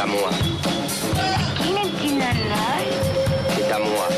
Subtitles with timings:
[0.00, 0.30] À moi.
[3.56, 4.08] C'est à moi.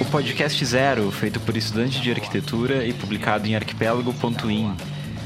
[0.00, 4.74] O podcast Zero, feito por estudantes de arquitetura e publicado em arquipélago.in.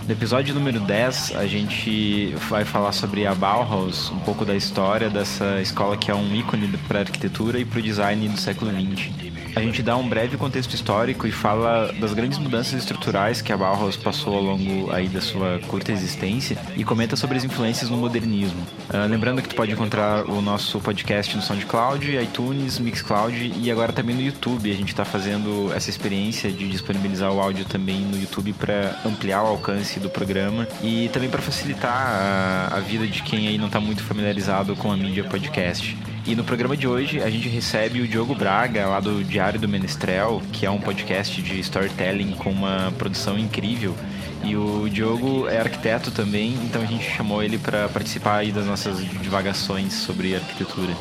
[0.09, 5.11] No episódio número 10, a gente vai falar sobre a Bauhaus, um pouco da história
[5.11, 8.70] dessa escola que é um ícone para a arquitetura e para o design do século
[8.70, 9.29] XX.
[9.59, 13.56] A gente dá um breve contexto histórico e fala das grandes mudanças estruturais que a
[13.56, 17.97] Bauhaus passou ao longo aí da sua curta existência e comenta sobre as influências no
[17.97, 18.61] modernismo.
[18.88, 23.92] Uh, lembrando que tu pode encontrar o nosso podcast no SoundCloud, iTunes, Mixcloud e agora
[23.92, 24.70] também no YouTube.
[24.70, 29.42] A gente está fazendo essa experiência de disponibilizar o áudio também no YouTube para ampliar
[29.42, 33.66] o alcance do programa e também para facilitar a, a vida de quem aí não
[33.66, 35.97] está muito familiarizado com a mídia podcast.
[36.27, 39.66] E no programa de hoje a gente recebe o Diogo Braga, lá do Diário do
[39.66, 43.95] Menestrel, que é um podcast de storytelling com uma produção incrível.
[44.45, 48.67] E o Diogo é arquiteto também, então a gente chamou ele para participar aí das
[48.67, 50.94] nossas divagações sobre arquitetura.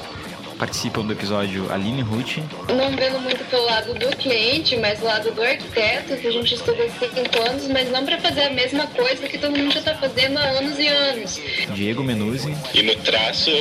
[0.57, 2.37] Participam do episódio Aline Ruth.
[2.69, 6.55] Não vendo muito pelo lado do cliente, mas do lado do arquiteto, que a gente
[6.55, 9.79] estuda há cinco anos, mas não para fazer a mesma coisa que todo mundo já
[9.79, 11.39] está fazendo há anos e anos.
[11.73, 12.55] Diego Menuzzi.
[12.73, 13.51] E no traço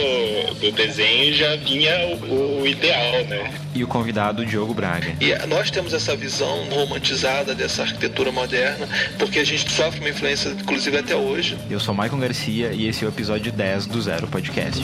[0.60, 3.52] do desenho já vinha o, o ideal, né?
[3.74, 5.14] E o convidado Diogo Braga.
[5.20, 8.88] E nós temos essa visão romantizada dessa arquitetura moderna,
[9.18, 11.58] porque a gente sofre uma influência, inclusive até hoje.
[11.70, 14.82] Eu sou Maicon Garcia e esse é o episódio 10 do Zero Podcast.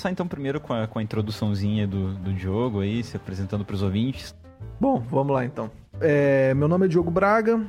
[0.00, 3.74] Começar então primeiro com a, com a introduçãozinha do, do Diogo aí, se apresentando para
[3.74, 4.34] os ouvintes.
[4.80, 5.70] Bom, vamos lá então.
[6.00, 7.60] É, meu nome é Diogo Braga,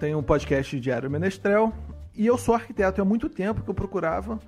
[0.00, 1.72] tenho um podcast Diário Menestrel
[2.16, 3.00] e eu sou arquiteto.
[3.00, 4.40] Há muito tempo que eu procurava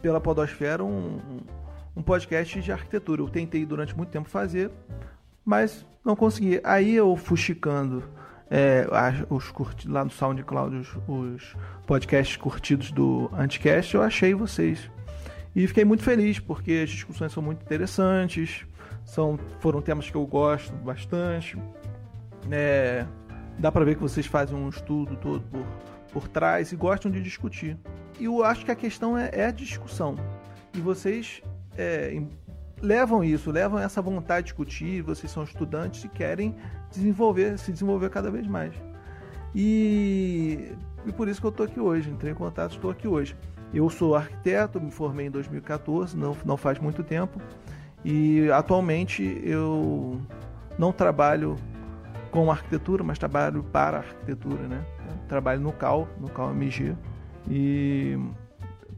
[0.00, 1.18] pela Podosfera um,
[1.96, 3.20] um podcast de arquitetura.
[3.20, 4.70] Eu tentei durante muito tempo fazer,
[5.44, 6.60] mas não consegui.
[6.62, 8.04] Aí eu fuxicando
[8.48, 8.86] é,
[9.28, 11.56] os curti, lá no SoundCloud os, os
[11.88, 14.88] podcasts curtidos do Anticast, eu achei vocês.
[15.58, 18.64] E fiquei muito feliz porque as discussões são muito interessantes,
[19.04, 21.58] são, foram temas que eu gosto bastante.
[22.48, 23.04] É,
[23.58, 25.66] dá para ver que vocês fazem um estudo todo por,
[26.12, 27.76] por trás e gostam de discutir.
[28.20, 30.14] E eu acho que a questão é, é a discussão.
[30.72, 31.42] E vocês
[31.76, 32.22] é,
[32.80, 35.02] levam isso, levam essa vontade de discutir.
[35.02, 36.54] Vocês são estudantes e querem
[36.88, 38.76] desenvolver, se desenvolver cada vez mais.
[39.52, 40.70] E,
[41.04, 42.10] e por isso que eu estou aqui hoje.
[42.10, 43.34] Entrei em contato, estou aqui hoje.
[43.72, 47.40] Eu sou arquiteto, me formei em 2014, não, não faz muito tempo,
[48.04, 50.20] e atualmente eu
[50.78, 51.56] não trabalho
[52.30, 54.84] com arquitetura, mas trabalho para arquitetura, né?
[55.28, 56.94] Trabalho no CAL, no CAL MG,
[57.50, 58.18] e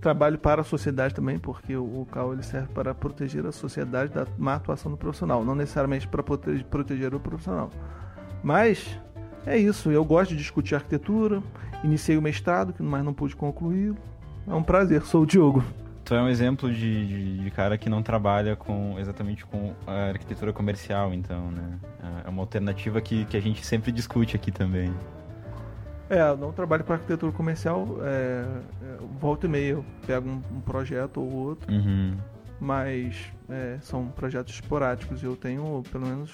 [0.00, 4.26] trabalho para a sociedade também, porque o CAL ele serve para proteger a sociedade da
[4.38, 7.70] má atuação do profissional, não necessariamente para proteger o profissional.
[8.42, 8.98] Mas
[9.46, 11.42] é isso, eu gosto de discutir arquitetura,
[11.84, 13.94] iniciei o mestrado, mas não pude concluir,
[14.46, 15.64] é um prazer, sou o Diogo.
[16.04, 20.08] Tu é um exemplo de, de, de, cara que não trabalha com exatamente com a
[20.08, 21.78] arquitetura comercial, então, né?
[22.24, 24.92] É uma alternativa que, que a gente sempre discute aqui também.
[26.08, 28.44] É, eu não trabalho com arquitetura comercial, é,
[28.82, 32.16] é, volta e meia eu pego um, um projeto ou outro, uhum.
[32.58, 36.32] mas é, são projetos esporádicos e eu tenho pelo menos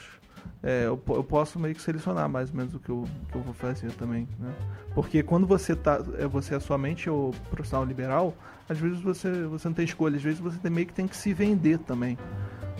[0.63, 3.43] é, eu, eu, posso meio que selecionar mais ou menos o que eu, que eu
[3.43, 4.53] vou fazer também, né?
[4.95, 8.35] Porque quando você tá, é, você é somente o profissional liberal,
[8.69, 11.33] às vezes você, você não tem escolha, às vezes você meio que tem que se
[11.33, 12.19] vender também.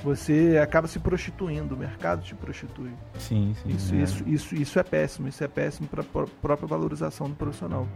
[0.03, 2.91] Você acaba se prostituindo, o mercado te prostitui.
[3.19, 3.71] Sim, sim.
[3.71, 3.99] Isso, é.
[3.99, 7.87] isso, isso, isso é péssimo, isso é péssimo para a própria valorização do profissional.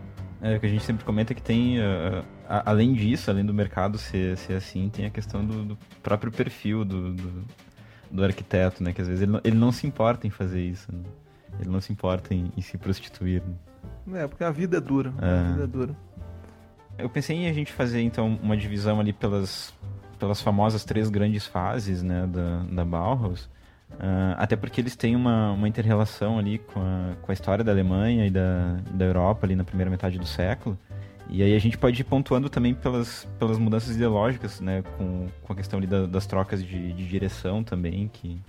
[0.42, 3.52] É, o que a gente sempre comenta é que tem, uh, além disso, além do
[3.52, 7.44] mercado ser, ser assim, tem a questão do, do próprio perfil do, do
[8.10, 8.92] do arquiteto, né?
[8.92, 10.90] Que às vezes ele não, ele não se importa em fazer isso.
[10.92, 11.02] Né?
[11.60, 13.42] Ele não se importa em, em se prostituir.
[14.06, 14.24] Né?
[14.24, 15.12] É, porque a vida é dura.
[15.20, 15.38] É.
[15.38, 15.96] A vida é dura.
[16.98, 19.72] Eu pensei em a gente fazer, então, uma divisão ali pelas,
[20.18, 22.26] pelas famosas três grandes fases, né?
[22.26, 23.48] Da, da Bauhaus.
[23.92, 27.72] Uh, até porque eles têm uma, uma inter-relação ali com a, com a história da
[27.72, 30.78] Alemanha e da, da Europa ali na primeira metade do século.
[31.32, 34.82] E aí a gente pode ir pontuando também pelas, pelas mudanças ideológicas, né?
[34.98, 38.40] Com, com a questão ali da, das trocas de, de, direção também, que,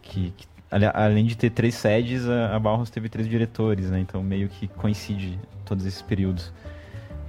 [0.00, 4.00] que, que, além de ter três sedes, a, a teve três diretores, né?
[4.00, 6.50] Então meio que coincide todos esses períodos.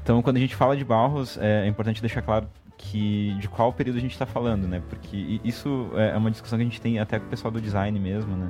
[0.01, 3.73] Então quando a gente fala de Bauhaus, é, é importante deixar claro que de qual
[3.73, 4.81] período a gente está falando, né?
[4.89, 7.99] Porque isso é uma discussão que a gente tem até com o pessoal do design
[7.99, 8.49] mesmo, né?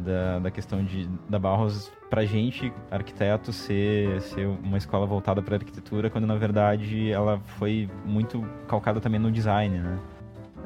[0.00, 5.56] Da, da questão de, da Bauhaus, pra gente, arquiteto, ser, ser uma escola voltada para
[5.56, 9.98] arquitetura, quando na verdade ela foi muito calcada também no design, né?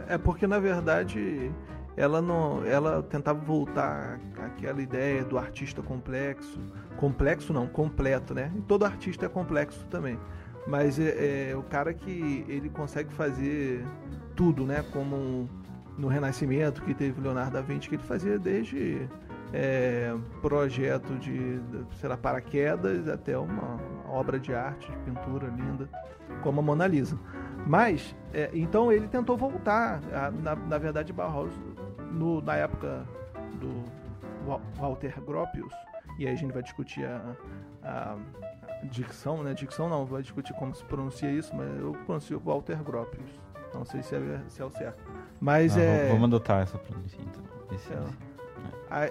[0.09, 1.51] É porque na verdade
[1.97, 6.59] ela não, ela tentava voltar aquela ideia do artista complexo,
[6.97, 8.51] complexo não, completo, né?
[8.57, 10.19] E todo artista é complexo também,
[10.67, 13.85] mas é, é o cara que ele consegue fazer
[14.35, 14.85] tudo, né?
[14.93, 15.49] Como
[15.97, 19.09] no Renascimento que teve Leonardo da Vinci que ele fazia desde
[19.55, 20.13] é,
[20.43, 21.61] projeto de,
[22.01, 23.79] sei lá, paraquedas até uma,
[24.09, 25.89] obra de arte, de pintura linda,
[26.43, 27.17] como a Mona Lisa.
[27.65, 31.53] Mas, é, então ele tentou voltar, a, na, na verdade, Bauhaus,
[32.11, 33.07] no, na época
[33.61, 33.85] do
[34.77, 35.73] Walter Gropius,
[36.19, 37.37] e aí a gente vai discutir a,
[37.83, 38.17] a,
[38.83, 39.55] a dicção, né?
[39.55, 43.31] Dicção não, vai discutir como se pronuncia isso, mas eu pronuncio Walter Gropius.
[43.73, 45.03] Não sei se é, se é o certo.
[45.41, 46.09] Mas ah, é.
[46.09, 47.43] Vamos adotar essa pronúncia então.
[47.73, 47.99] Esse, é.
[48.91, 49.11] A,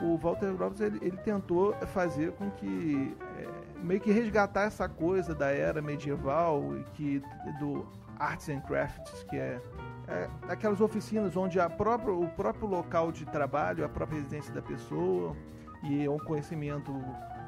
[0.00, 3.48] o Walter Gropius ele, ele, tentou fazer com que é,
[3.82, 7.22] meio que resgatar essa coisa da era medieval e que
[7.58, 7.86] do
[8.18, 9.60] arts and crafts que é,
[10.08, 14.62] é aquelas oficinas onde a própria, o próprio local de trabalho a própria residência da
[14.62, 15.34] pessoa
[15.82, 16.92] e é um conhecimento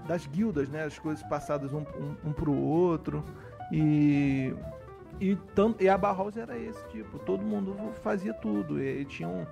[0.07, 0.85] das guildas né?
[0.85, 3.23] As coisas passadas um, um, um para o outro
[3.71, 4.55] e
[5.21, 9.29] e, tanto, e a Bauhaus era esse tipo todo mundo fazia tudo e, e tinha
[9.29, 9.45] um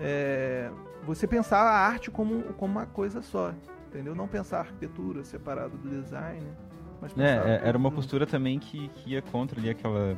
[0.00, 0.70] é,
[1.04, 3.52] você pensar a arte como, como uma coisa só,
[3.88, 4.14] entendeu?
[4.14, 6.46] Não pensar a arquitetura separada do design.
[7.00, 10.16] Mas é, é era uma postura também que, que, ia contra ali aquela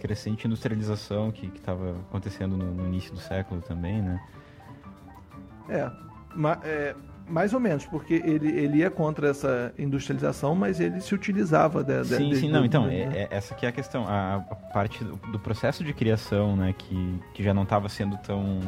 [0.00, 4.20] crescente industrialização que estava acontecendo no, no, início do século também, né?
[5.68, 5.90] É,
[6.34, 6.94] ma, é,
[7.28, 12.04] mais ou menos, porque ele, ele ia contra essa industrialização, mas ele se utilizava da.
[12.04, 14.06] sim, de, sim, não, então, é, é, essa que é a questão.
[14.06, 18.16] A, a parte do, do, processo de criação, né, que, que já não estava sendo
[18.18, 18.60] tão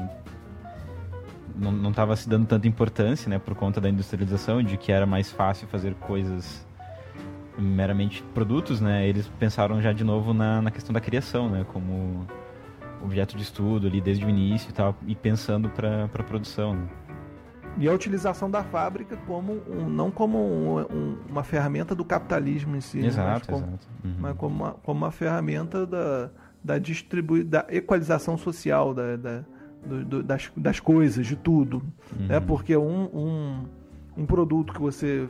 [1.58, 5.30] não estava se dando tanta importância, né, por conta da industrialização, de que era mais
[5.32, 6.66] fácil fazer coisas
[7.58, 12.26] meramente produtos, né, eles pensaram já de novo na, na questão da criação, né, como
[13.02, 16.74] objeto de estudo ali desde o início e tal, e pensando para a produção.
[16.74, 16.88] Né.
[17.76, 22.74] E a utilização da fábrica como um, não como um, um, uma ferramenta do capitalismo
[22.76, 23.88] em si, exato, mas, como, exato.
[24.04, 24.14] Uhum.
[24.18, 26.30] mas como, uma, como uma ferramenta da,
[26.62, 29.44] da, da equalização social, da, da
[29.84, 31.82] do, do, das, das coisas, de tudo.
[32.18, 32.26] Uhum.
[32.26, 32.40] Né?
[32.40, 33.64] Porque um, um,
[34.16, 35.28] um produto que você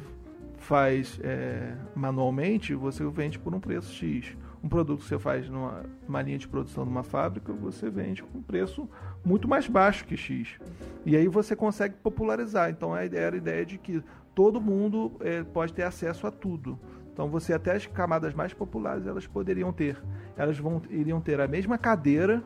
[0.59, 4.37] faz é, manualmente, você vende por um preço X.
[4.63, 8.39] Um produto que você faz numa, numa linha de produção numa fábrica, você vende com
[8.39, 8.89] um preço
[9.25, 10.59] muito mais baixo que X.
[11.07, 12.69] E aí você consegue popularizar.
[12.71, 14.03] Então era a ideia de que
[14.35, 16.79] todo mundo é, pode ter acesso a tudo.
[17.13, 19.97] Então você até as camadas mais populares elas poderiam ter,
[20.37, 22.43] elas vão iriam ter a mesma cadeira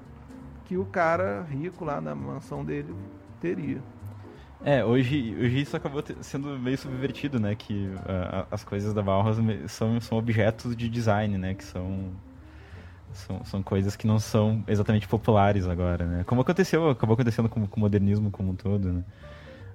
[0.65, 2.95] que o cara rico lá na mansão dele
[3.41, 3.81] teria.
[4.65, 7.55] É, hoje, hoje isso acabou sendo meio subvertido, né?
[7.55, 9.37] Que uh, as coisas da Bauhaus
[9.67, 11.55] são, são objetos de design, né?
[11.55, 12.11] Que são,
[13.13, 16.25] são, são coisas que não são exatamente populares agora, né?
[16.25, 19.05] Como aconteceu, acabou acontecendo com, com o modernismo como um todo, né?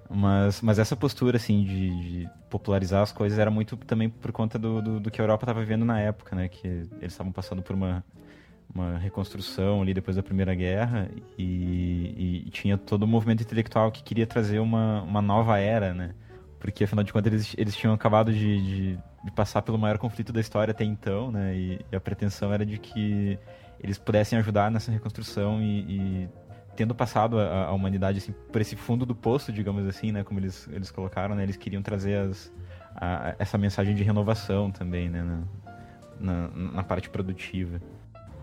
[0.10, 4.58] Mas, mas essa postura, assim, de, de popularizar as coisas era muito também por conta
[4.58, 6.48] do, do, do que a Europa estava vivendo na época, né?
[6.48, 8.06] Que eles estavam passando por uma
[8.78, 14.04] uma reconstrução ali depois da Primeira Guerra e, e, tinha todo o movimento intelectual que
[14.04, 16.14] queria trazer uma, uma nova era, né?
[16.60, 20.32] Porque afinal de contas eles, eles tinham acabado de, de, de passar pelo maior conflito
[20.32, 21.56] da história até então, né?
[21.56, 23.40] E, e, a pretensão era de que
[23.80, 26.30] eles pudessem ajudar nessa reconstrução e, e
[26.76, 30.24] tendo passado a, a, humanidade assim, por esse fundo do poço, digamos assim, né?
[30.24, 31.44] Como eles, eles colocaram, né?
[31.44, 32.54] Eles queriam trazer as,
[32.96, 35.24] a, essa mensagem de renovação também, né?
[35.24, 35.44] Na,
[36.20, 37.82] na, na parte produtiva.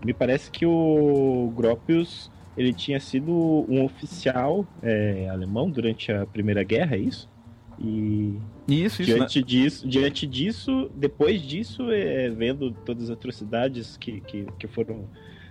[0.05, 3.31] Me parece que o Gropius ele tinha sido
[3.67, 7.27] um oficial é, alemão durante a Primeira Guerra, é isso?
[7.79, 9.45] E isso, isso, diante né?
[9.45, 15.09] disso, diante disso, depois disso, é, vendo todas as atrocidades que, que, que foram,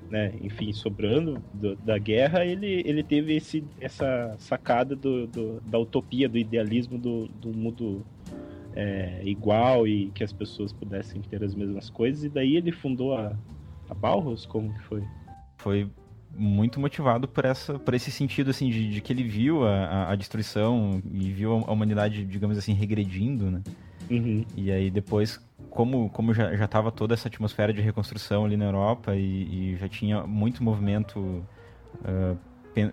[0.09, 5.79] né, enfim, sobrando do, da guerra, ele, ele teve esse, essa sacada do, do da
[5.79, 8.07] utopia, do idealismo do, do mundo
[8.75, 13.15] é, igual e que as pessoas pudessem ter as mesmas coisas, e daí ele fundou
[13.15, 13.37] a,
[13.89, 14.47] a Bauhaus?
[14.47, 15.05] Como que foi?
[15.59, 15.91] Foi
[16.37, 20.17] muito motivado por, essa, por esse sentido, assim, de, de que ele viu a, a,
[20.17, 23.63] destruição e viu a humanidade, digamos assim, regredindo, né?
[24.11, 24.45] Uhum.
[24.57, 28.67] E aí depois, como, como já, já tava toda essa atmosfera de reconstrução ali na
[28.67, 32.37] Europa e, e já tinha muito movimento uh,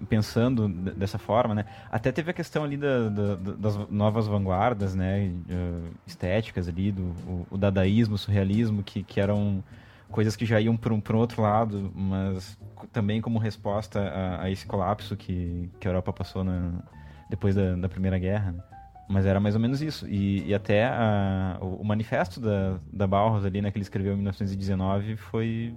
[0.08, 1.66] pensando dessa forma, né?
[1.92, 5.34] Até teve a questão ali da, da, das novas vanguardas, né?
[5.50, 9.64] Uh, estéticas ali, do o, o dadaísmo, o surrealismo, que, que eram
[10.12, 12.58] coisas que já iam para um, um outro lado, mas
[12.92, 16.84] também como resposta a, a, esse colapso que, que a Europa passou na,
[17.30, 18.52] depois da, da Primeira Guerra.
[18.52, 18.64] Né?
[19.10, 20.08] Mas era mais ou menos isso.
[20.08, 24.14] E, e até a, o, o, manifesto da, da Bauhaus ali, né, que ele escreveu
[24.14, 25.74] em 1919, foi...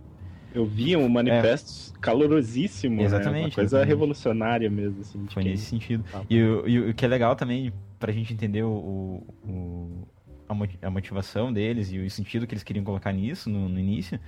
[0.55, 2.00] Eu vi um manifesto é.
[2.00, 3.41] calorosíssimo, exatamente, né?
[3.41, 3.88] Uma coisa exatamente.
[3.88, 5.26] revolucionária mesmo, assim.
[5.29, 6.05] Foi nesse sentido.
[6.14, 10.07] Ah, e, o, e o que é legal também, pra gente entender o, o,
[10.83, 14.19] a motivação deles e o sentido que eles queriam colocar nisso, no, no início,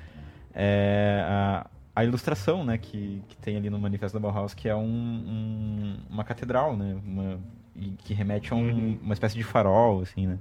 [0.55, 4.75] é a, a ilustração, né, que, que tem ali no Manifesto da Bauhaus, que é
[4.75, 7.39] um, um, uma catedral, né, uma,
[7.99, 8.99] que remete a um, uhum.
[9.03, 10.39] uma espécie de farol, assim, né.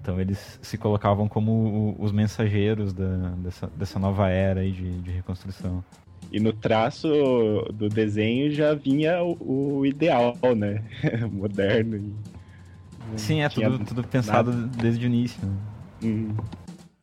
[0.00, 5.10] Então eles se colocavam como os mensageiros da, dessa, dessa nova era aí de, de
[5.12, 5.84] reconstrução.
[6.32, 7.08] E no traço
[7.72, 10.82] do desenho já vinha o, o ideal, né?
[11.30, 11.96] Moderno.
[11.96, 12.41] E...
[13.16, 14.82] Sim, é tudo, tudo pensado nada.
[14.82, 15.40] desde o início.
[15.44, 15.56] Né?
[16.02, 16.36] Uhum.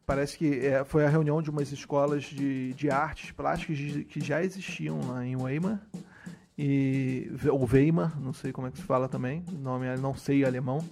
[0.05, 4.43] Parece que é, foi a reunião de umas escolas de, de artes plásticas que já
[4.43, 5.79] existiam lá em Weimar.
[6.57, 10.83] E, ou Weimar, não sei como é que se fala também, nome não sei alemão.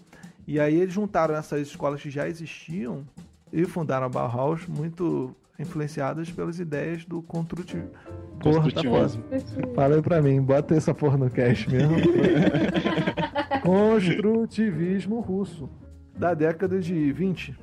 [0.48, 3.04] E aí eles juntaram essas escolas que já existiam
[3.52, 7.92] e fundaram a Bauhaus, muito influenciadas pelas ideias do construtivismo.
[8.40, 8.82] Porra, tá
[9.74, 11.96] Fala aí pra mim, bota essa porra no cast mesmo.
[13.68, 15.70] Construtivismo russo.
[16.18, 17.56] Da década de 20,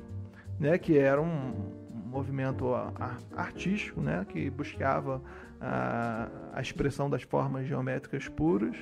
[0.59, 1.53] né, que era um
[2.05, 2.67] movimento
[3.35, 5.21] artístico, né, que buscava
[5.59, 8.77] a, a expressão das formas geométricas puras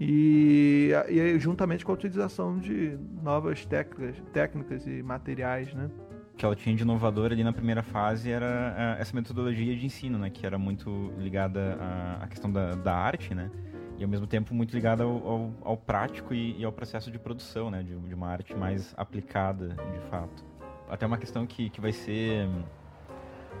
[0.00, 5.90] e, e juntamente com a utilização de novas técnicas, técnicas e materiais, né?
[6.36, 10.30] que ela tinha de inovador ali na primeira fase era essa metodologia de ensino, né?
[10.30, 11.78] Que era muito ligada
[12.20, 13.50] à, questão da, da arte, né?
[13.98, 17.18] E ao mesmo tempo muito ligada ao, ao, ao prático e, e, ao processo de
[17.18, 17.82] produção, né?
[17.82, 20.54] De, de, uma arte mais aplicada, de fato
[20.88, 22.48] até uma questão que, que vai ser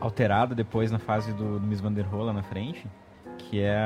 [0.00, 2.86] alterada depois na fase do, do Miss Van der Rohe lá na frente,
[3.38, 3.78] que é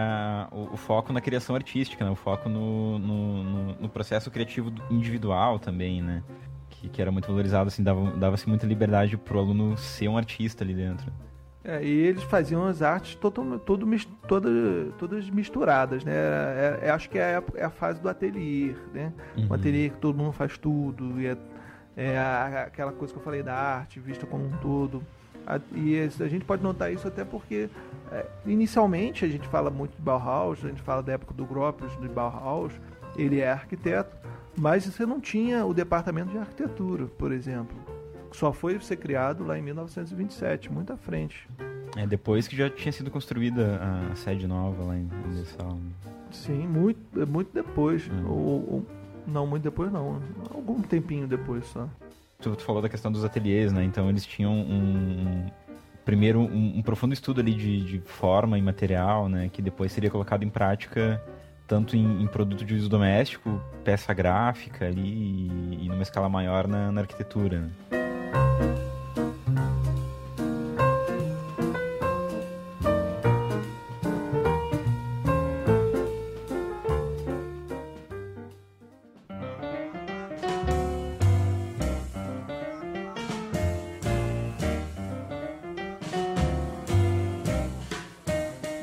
[0.50, 2.10] o, o, foco na criação artística, né?
[2.10, 6.22] o foco no, no, no, no processo criativo individual também, né?
[6.68, 10.62] Que, que era muito valorizado, assim, dava-se dava muita liberdade pro aluno ser um artista
[10.62, 11.10] ali dentro.
[11.64, 13.86] É, e eles faziam as artes todo, todo,
[14.26, 16.14] todas, todas misturadas, né?
[16.14, 19.12] É, é, acho que é a, é a, fase do ateliê, né?
[19.36, 19.48] Uhum.
[19.50, 21.36] O ateliê que todo mundo faz tudo, e é
[21.98, 22.16] é,
[22.64, 25.02] aquela coisa que eu falei da arte vista como um todo.
[25.44, 27.68] A, e a gente pode notar isso até porque
[28.12, 31.90] é, inicialmente a gente fala muito de Bauhaus, a gente fala da época do Gropius,
[32.00, 32.72] de Bauhaus,
[33.16, 34.16] ele é arquiteto,
[34.56, 37.76] mas você não tinha o departamento de arquitetura, por exemplo.
[38.32, 41.48] Só foi ser criado lá em 1927, muito à frente.
[41.96, 43.80] É, depois que já tinha sido construída
[44.10, 45.78] a sede nova lá em Dessau.
[46.30, 48.08] Sim, muito, muito depois.
[48.08, 48.26] É.
[48.26, 48.86] O, o,
[49.26, 50.20] não, muito depois não.
[50.54, 51.88] Algum tempinho depois só.
[52.40, 53.82] Tu, tu falou da questão dos ateliês, né?
[53.84, 55.46] Então eles tinham um.
[56.04, 59.50] Primeiro, um, um profundo estudo ali de, de, forma e material, né?
[59.52, 61.22] Que depois seria colocado em prática
[61.66, 66.66] tanto em, em produto de uso doméstico, peça gráfica ali e, e numa escala maior
[66.66, 67.60] na, na arquitetura.
[67.60, 67.97] Né?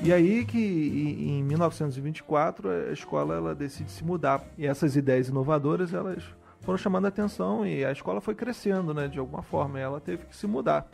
[0.06, 4.46] E aí que em 1924 a escola ela decide se mudar.
[4.56, 6.24] E essas ideias inovadoras elas
[6.66, 10.26] foram chamando a atenção e a escola foi crescendo, né, de alguma forma, ela teve
[10.26, 10.90] que se mudar.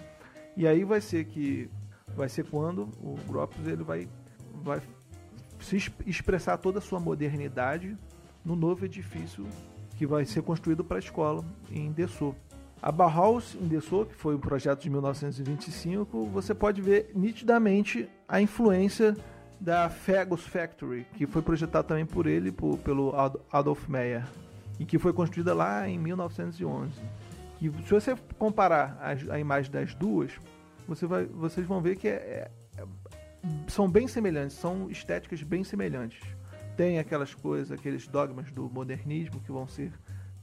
[0.55, 1.69] E aí vai ser que
[2.15, 4.07] vai ser quando o Gropius ele vai
[4.63, 4.81] vai
[5.59, 7.97] se expressar toda a sua modernidade
[8.43, 9.47] no novo edifício
[9.95, 12.35] que vai ser construído para a escola em Dessau.
[12.81, 18.41] A Bauhaus em Dessau, que foi um projeto de 1925, você pode ver nitidamente a
[18.41, 19.15] influência
[19.59, 23.13] da Fagus Factory, que foi projetada também por ele, por, pelo
[23.51, 24.25] Adolf Meyer,
[24.81, 26.99] e que foi construída lá em 1911.
[27.61, 30.31] E se você comparar a, a imagem das duas,
[30.87, 32.85] você vai, vocês vão ver que é, é,
[33.67, 36.19] são bem semelhantes, são estéticas bem semelhantes.
[36.75, 39.91] Tem aquelas coisas, aqueles dogmas do modernismo que vão ser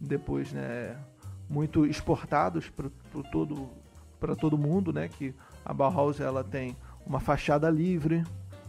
[0.00, 0.97] depois, né,
[1.50, 2.88] muito exportados para
[3.33, 3.68] todo
[4.21, 5.09] para todo mundo, né?
[5.09, 8.25] Que a Bauhaus ela tem uma fachada livre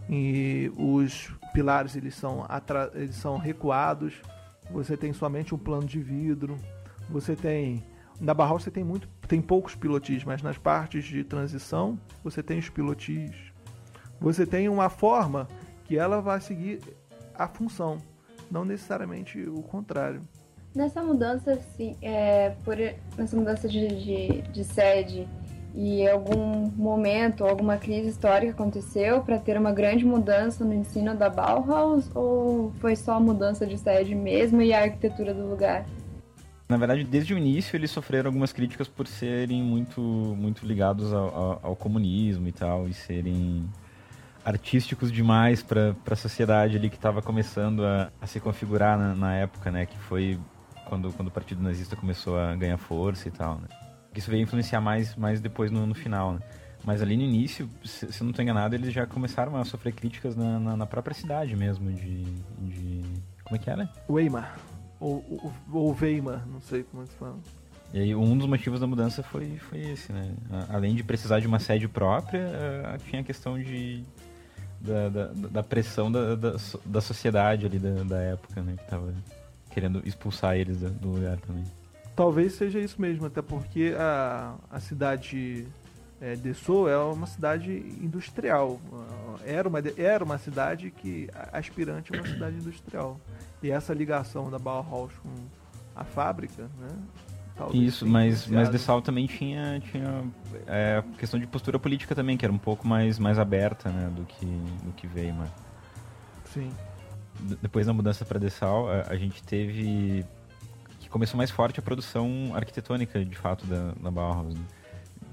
[0.08, 2.48] e os pilares eles são
[2.96, 4.20] eles são recuados.
[4.72, 6.58] Você tem somente um plano de vidro.
[7.10, 7.84] Você tem
[8.20, 12.60] na Bauhaus você tem muito tem poucos pilotis, mas nas partes de transição você tem
[12.60, 13.32] os pilotis.
[14.20, 15.48] Você tem uma forma
[15.86, 16.82] que ela vai seguir
[17.34, 17.98] a função,
[18.52, 20.22] não necessariamente o contrário.
[20.76, 22.76] Nessa mudança, sim, é, por,
[23.18, 25.28] nessa mudança de, de, de, sede
[25.82, 31.30] E algum momento, alguma crise histórica aconteceu para ter uma grande mudança no ensino da
[31.30, 35.86] Bauhaus ou foi só a mudança de sede mesmo e a arquitetura do lugar?
[36.68, 41.34] Na verdade, desde o início eles sofreram algumas críticas por serem muito, muito ligados ao,
[41.34, 43.66] ao, ao comunismo e tal, e serem
[44.44, 49.34] artísticos demais para a sociedade ali que estava começando a, a, se configurar na, na,
[49.34, 49.86] época, né?
[49.86, 50.38] Que foi
[50.90, 53.89] quando, quando o Partido Nazista começou a ganhar força e tal, né?
[54.16, 56.40] Isso veio influenciar mais, mais depois no, no final, né?
[56.84, 59.94] Mas ali no início, se, se eu não estou enganado, eles já começaram a sofrer
[59.94, 63.04] críticas na, na, na própria cidade mesmo, de, de...
[63.44, 63.90] Como é que era?
[64.10, 64.58] Weimar.
[65.00, 67.38] Ou, ou, ou Weimar, não sei como é que se fala.
[67.94, 70.34] E aí um dos motivos da mudança foi, foi esse, né?
[70.70, 72.48] Além de precisar de uma sede própria,
[73.06, 74.04] tinha a questão de,
[74.80, 78.76] da, da, da pressão da, da, da, sociedade ali da, da época, né?
[78.78, 79.14] Que tava
[79.72, 81.64] querendo expulsar eles do lugar também.
[82.20, 85.66] Talvez seja isso mesmo, até porque a, a cidade
[86.20, 88.78] é, de Sou é uma cidade industrial.
[89.46, 93.18] Era uma, era uma cidade que aspirante a uma cidade industrial.
[93.64, 95.30] E essa ligação da Bauhaus com
[95.96, 96.90] a fábrica, né?
[97.74, 100.22] Isso, mas, mas Dessau também tinha, tinha
[100.68, 104.26] é, questão de postura política também, que era um pouco mais, mais aberta né, do,
[104.26, 105.48] que, do que Weimar.
[106.44, 106.70] Sim.
[107.40, 110.26] D depois da mudança para Dessau, a, a, gente teve
[111.10, 114.54] que começou mais forte a produção arquitetônica, de fato, da, da Bauhaus.
[114.54, 114.62] Né?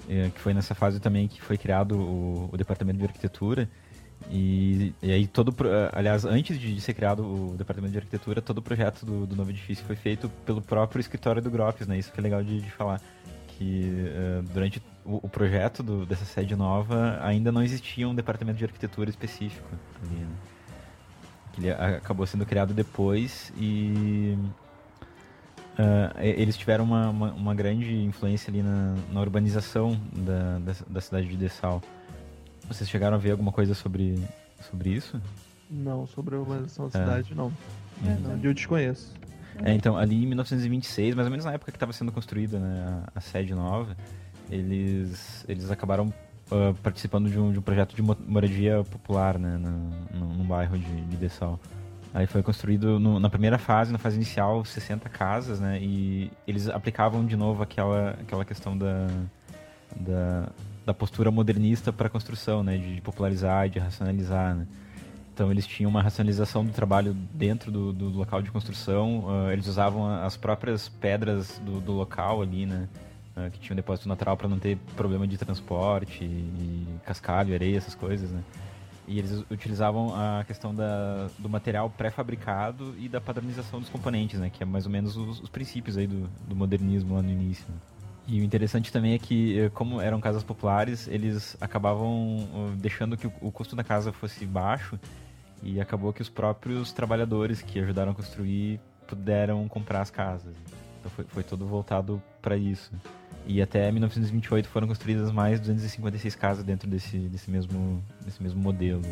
[0.09, 3.68] É, que foi nessa fase também que foi criado o, o departamento de arquitetura,
[4.30, 5.54] e, e, aí todo,
[5.92, 9.50] aliás, antes de ser criado o departamento de arquitetura, todo o projeto do, do novo
[9.50, 11.99] edifício foi feito pelo próprio escritório do Gropes, né?
[11.99, 13.00] Isso que é legal de, de falar,
[13.49, 18.59] que uh, durante o, o projeto do, dessa sede nova ainda não existia um departamento
[18.59, 19.68] de arquitetura específico
[20.02, 20.37] ali, né?
[21.52, 24.37] Que ele acabou sendo criado depois e
[25.78, 31.00] uh, eles tiveram uma, uma, uma, grande influência ali na, na urbanização da, da, da
[31.00, 31.83] cidade de Dessau.
[32.68, 34.18] Vocês chegaram a ver alguma coisa sobre,
[34.61, 35.21] sobre isso?
[35.71, 37.02] Não, sobre a urbanização da é.
[37.02, 37.47] cidade, não.
[38.02, 38.21] Uhum.
[38.21, 38.40] não.
[38.42, 39.12] Eu desconheço.
[39.65, 43.02] É, então, ali em 1926, mais ou menos na época que estava sendo construída né,
[43.15, 43.97] a, a, sede nova,
[44.50, 46.12] eles, eles acabaram
[46.50, 50.78] uh, participando de um, de um projeto de moradia popular né, no, no, num bairro
[50.78, 51.58] de, de Dessau.
[52.14, 55.78] Aí foi construído no, na primeira fase, na fase inicial, 60 casas, né?
[55.80, 59.08] E eles aplicavam de novo aquela, aquela questão da,
[59.95, 60.49] da,
[60.86, 64.66] da postura modernista para a construção, né, de popularizar, de racionalizar, né?
[65.34, 69.66] Então eles tinham uma racionalização do trabalho dentro do, do local de construção, uh, eles
[69.66, 72.88] usavam as próprias pedras do, do local ali, né,
[73.36, 77.95] uh, que tinham depósito natural para não ter problema de transporte, e cascalho, areia, essas
[77.95, 78.40] coisas, né.
[79.06, 84.50] E eles utilizavam a questão da, do material pré-fabricado e da padronização dos componentes, né,
[84.50, 87.64] que é mais ou menos os, os princípios aí do, do modernismo lá no início.
[87.69, 87.76] Né?
[88.28, 93.28] E o interessante também é que, eh, como eram casas populares, eles acabavam deixando que
[93.40, 94.99] o custo da casa fosse baixo
[95.62, 100.56] e acabou que os próprios trabalhadores que ajudaram a construir puderam comprar as casas.
[100.99, 102.90] Então foi, foi todo voltado para isso.
[103.47, 109.02] E até 1928 foram construídas mais 256 casas dentro desse, desse, mesmo, desse mesmo modelo.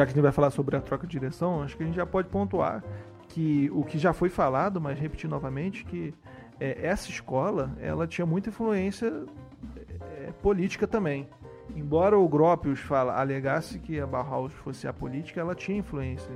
[0.00, 1.96] Já que a gente vai falar sobre a troca de direção, acho que a gente
[1.96, 2.82] já pode pontuar
[3.28, 6.14] que o que já foi falado, mas repetir novamente, que
[6.58, 9.12] é, essa escola ela tinha muita influência
[10.00, 11.28] é, política também.
[11.76, 16.30] Embora o Gropius fala, alegasse que a Bauhaus fosse a política, ela tinha influência.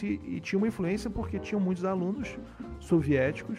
[0.00, 2.38] E tinha uma influência porque tinham muitos alunos
[2.80, 3.58] soviéticos,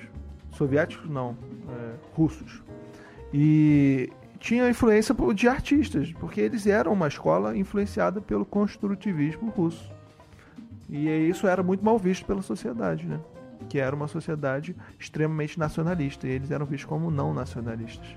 [0.52, 2.63] soviéticos não, é, russos.
[3.32, 9.91] E tinha influência de artistas, porque eles eram uma escola influenciada pelo construtivismo russo.
[10.89, 13.19] E isso era muito mal visto pela sociedade, né?
[13.67, 18.08] Que era uma sociedade extremamente nacionalista, e eles eram vistos como não nacionalistas.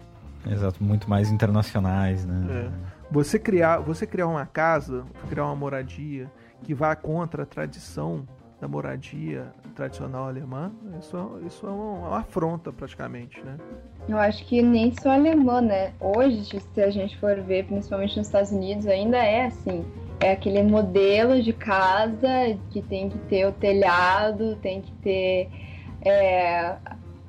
[0.47, 2.47] Exato, muito mais internacionais, né?
[2.51, 2.71] É.
[3.11, 6.31] Você criar, você criar uma casa, criar uma moradia
[6.63, 8.27] que vá contra a tradição
[8.63, 10.71] da moradia tradicional alemã,
[11.01, 13.59] isso, é, isso é uma, uma, afronta praticamente, né?
[14.09, 15.93] Eu acho que nem só alemã, né?
[15.99, 19.85] Hoje, se a gente for ver, principalmente nos Estados Unidos, ainda é assim.
[20.21, 25.51] É aquele modelo de casa que tem que ter o telhado, tem que ter
[26.03, 26.77] é,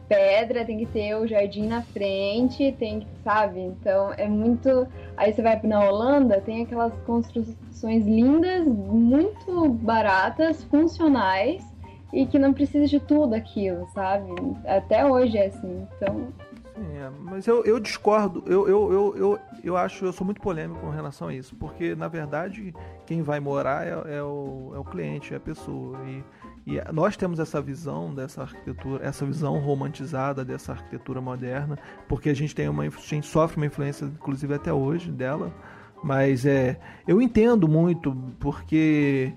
[0.08, 3.60] pedra, tem que ter o jardim na frente, tem que, sabe?
[3.60, 4.88] Então é muito.
[5.18, 11.64] Aí você vai na Holanda, tem aquelas construções lindas, muito baratas, funcionais,
[12.12, 14.30] e que não precisa de tudo aquilo, sabe?
[14.66, 15.88] Até hoje é assim.
[15.96, 16.28] Então,
[16.76, 20.42] Sim, é, mas eu, eu discordo, eu, eu, eu, eu, eu acho, eu sou muito
[20.42, 22.74] polêmico com relação a isso, porque na verdade
[23.06, 25.98] quem vai morar é, é o, é o cliente, é a pessoa.
[26.08, 26.24] E,
[26.66, 32.34] e nós temos essa visão dessa arquitetura, essa visão romantizada dessa arquitetura moderna, porque a
[32.34, 35.54] gente tem uma a gente sofre uma influência, inclusive até hoje, dela.
[36.02, 39.34] Mas é, eu entendo muito, porque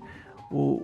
[0.51, 0.81] o,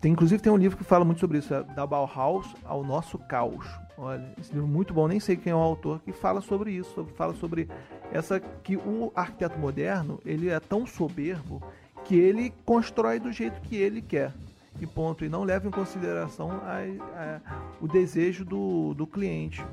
[0.00, 3.18] tem, inclusive tem um livro que fala muito sobre isso, é da Bauhaus ao nosso
[3.18, 3.66] caos.
[3.96, 6.72] Olha, esse livro é muito bom, nem sei quem é o autor, que fala sobre
[6.72, 7.68] isso, fala sobre
[8.12, 11.62] essa que o arquiteto moderno, ele é tão soberbo
[12.04, 14.32] que ele constrói do jeito que ele quer.
[14.80, 16.78] E ponto, e não leva em consideração a,
[17.16, 17.40] a,
[17.80, 19.64] o desejo do, do cliente.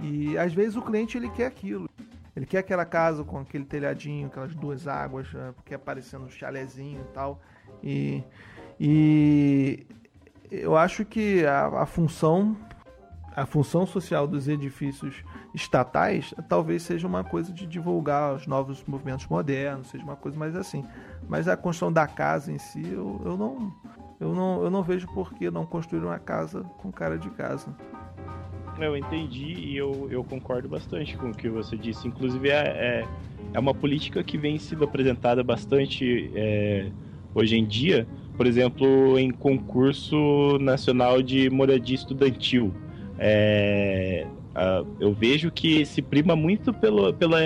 [0.00, 1.88] E às vezes o cliente ele quer aquilo.
[2.34, 5.28] Ele quer aquela casa com aquele telhadinho, aquelas duas águas,
[5.64, 7.40] quer aparecendo um chalezinho e tal.
[7.82, 8.22] E,
[8.78, 9.86] e
[10.50, 12.56] eu acho que a, a função
[13.36, 15.22] a função social dos edifícios
[15.54, 20.56] estatais talvez seja uma coisa de divulgar os novos movimentos modernos, seja uma coisa mais
[20.56, 20.82] assim.
[21.28, 23.74] Mas a construção da casa em si, eu, eu, não,
[24.20, 27.74] eu, não, eu não vejo por que não construir uma casa com cara de casa.
[28.78, 32.06] Eu entendi e eu, eu concordo bastante com o que você disse.
[32.06, 33.08] Inclusive, é, é,
[33.54, 36.90] é uma política que vem sendo apresentada bastante é,
[37.34, 42.74] hoje em dia, por exemplo, em concurso nacional de moradia estudantil
[43.18, 44.26] é,
[45.00, 47.38] eu vejo que se prima muito pelo, pela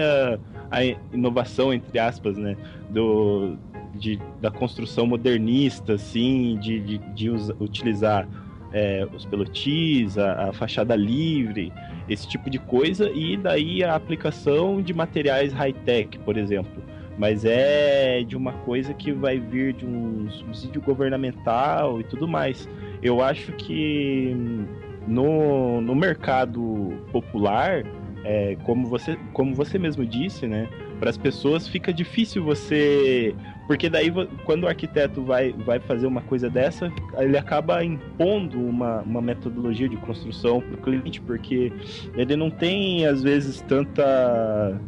[0.70, 2.56] a inovação, entre aspas, né?
[2.88, 3.56] Do,
[3.94, 8.26] de, da construção modernista, assim, de, de, de utilizar
[8.72, 11.72] é, os pelotis, a, a, fachada livre,
[12.09, 16.83] esse tipo de coisa, e daí a aplicação de materiais high-tech, por exemplo.
[17.18, 22.68] Mas é de uma coisa que vai vir de um subsídio governamental e tudo mais.
[23.03, 24.35] Eu acho que
[25.07, 27.85] no, no mercado popular,
[28.24, 30.68] é, como, você, como você mesmo disse, né?
[31.00, 33.34] Para as pessoas fica difícil você.
[33.66, 34.12] Porque daí,
[34.44, 39.88] quando o arquiteto vai, vai fazer uma coisa dessa, ele acaba impondo uma, uma metodologia
[39.88, 41.72] de construção para o cliente, porque
[42.14, 44.78] ele não tem, às vezes, tanta.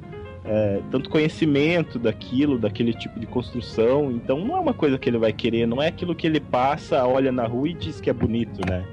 [0.45, 4.11] É, tanto conhecimento daquilo, daquele tipo de construção.
[4.11, 7.07] Então não é uma coisa que ele vai querer, não é aquilo que ele passa,
[7.07, 8.85] olha na rua e diz que é bonito, né?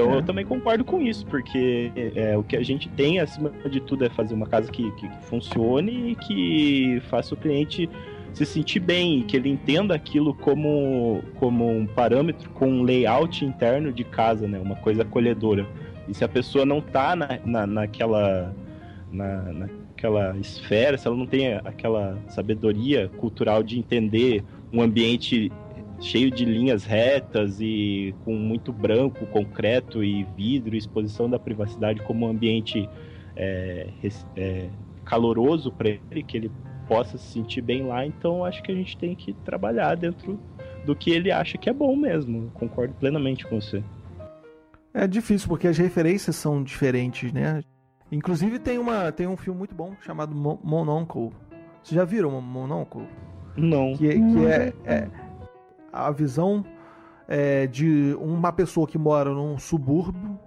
[0.00, 0.16] Então é.
[0.16, 4.04] eu também concordo com isso, porque é, o que a gente tem, acima de tudo,
[4.04, 7.88] é fazer uma casa que, que, que funcione e que faça o cliente
[8.32, 13.92] se sentir bem, que ele entenda aquilo como, como um parâmetro com um layout interno
[13.92, 14.58] de casa, né?
[14.58, 15.66] Uma coisa acolhedora.
[16.08, 18.54] E se a pessoa não tá na, na, naquela,
[19.10, 25.50] na, naquela esfera, se ela não tem aquela sabedoria cultural de entender um ambiente
[26.00, 32.26] cheio de linhas retas e com muito branco, concreto e vidro, exposição da privacidade como
[32.26, 32.88] um ambiente
[33.36, 33.88] é,
[34.36, 34.68] é,
[35.04, 36.50] caloroso para ele, que ele
[36.88, 38.04] possa se sentir bem lá.
[38.04, 40.40] Então acho que a gente tem que trabalhar dentro
[40.84, 42.50] do que ele acha que é bom mesmo.
[42.54, 43.84] Concordo plenamente com você.
[44.92, 47.62] É difícil porque as referências são diferentes, né?
[48.10, 51.30] Inclusive tem uma tem um filme muito bom chamado Mononcle.
[51.82, 53.06] Vocês já viram Mononcle?
[53.56, 53.92] Não.
[53.94, 55.08] Que, é, que é, é
[55.92, 56.64] a visão
[57.28, 60.38] é, de uma pessoa que mora num subúrbio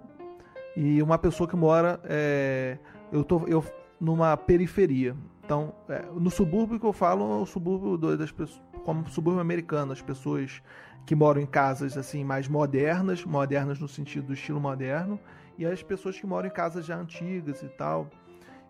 [0.76, 2.78] e uma pessoa que mora é,
[3.12, 3.64] eu tô eu
[4.00, 5.16] numa periferia.
[5.44, 9.92] Então, é, no subúrbio que eu falo, é o subúrbio das pessoas, como subúrbio americano,
[9.92, 10.62] as pessoas
[11.06, 15.18] que moram em casas assim mais modernas, modernas no sentido do estilo moderno,
[15.58, 18.10] e as pessoas que moram em casas já antigas e tal.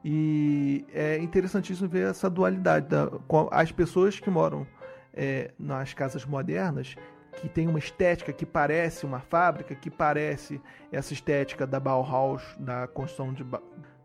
[0.04, 2.88] E é interessantíssimo ver essa dualidade.
[2.88, 3.08] Da,
[3.50, 4.66] as pessoas que moram
[5.14, 6.96] é, nas casas modernas
[7.36, 10.60] que tem uma estética que parece uma fábrica, que parece
[10.92, 13.44] essa estética da Bauhaus, da construção de,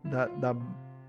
[0.04, 0.56] da, da,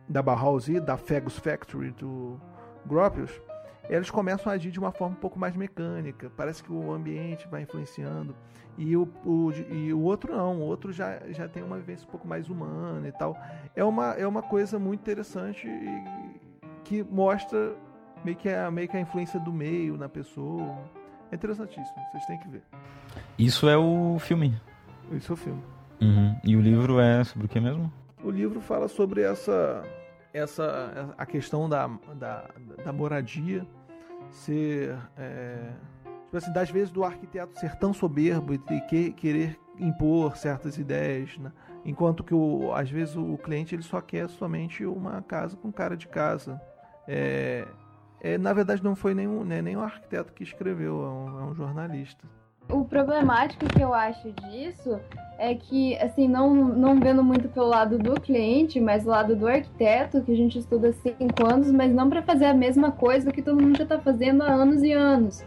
[0.08, 2.40] da Bauhaus e da Fegus Factory do
[2.86, 3.42] Gropius,
[3.90, 6.32] eles começam a agir de uma forma um pouco mais mecânica.
[6.38, 8.36] Parece que o ambiente vai influenciando.
[8.78, 12.12] E o, o, e o outro não, o outro já, já tem uma vivência um
[12.12, 13.38] pouco mais humana e tal.
[13.76, 15.68] É uma, é uma coisa muito interessante
[16.84, 17.76] que mostra
[18.24, 20.78] meio que, a, meio que a influência do meio na pessoa.
[21.32, 22.64] É interessantíssimo, vocês têm que ver.
[23.38, 24.60] Isso é o filme.
[25.12, 25.64] Isso é o filme.
[26.02, 26.36] Uhum.
[26.44, 27.92] E o livro é sobre o que mesmo?
[28.24, 29.84] O livro fala sobre essa,
[30.34, 32.50] essa a questão da, da,
[32.84, 33.66] da moradia
[34.30, 34.98] ser.
[35.18, 35.72] É,
[36.26, 41.38] tipo assim, das vezes do arquiteto ser tão soberbo e que, querer impor certas ideias,
[41.38, 41.52] né?
[41.84, 45.98] enquanto que o, às vezes o cliente ele só quer somente uma casa com cara
[45.98, 46.62] de casa.
[47.08, 47.68] É,
[48.22, 51.56] é, na verdade, não foi nenhum, né, o arquiteto que escreveu, é um, é um
[51.56, 52.24] jornalista.
[52.70, 55.00] O problemático que eu acho disso
[55.38, 59.48] é que, assim, não, não vendo muito pelo lado do cliente, mas do lado do
[59.48, 63.42] arquiteto, que a gente estuda cinco anos, mas não para fazer a mesma coisa que
[63.42, 65.44] todo mundo já está fazendo há anos e anos,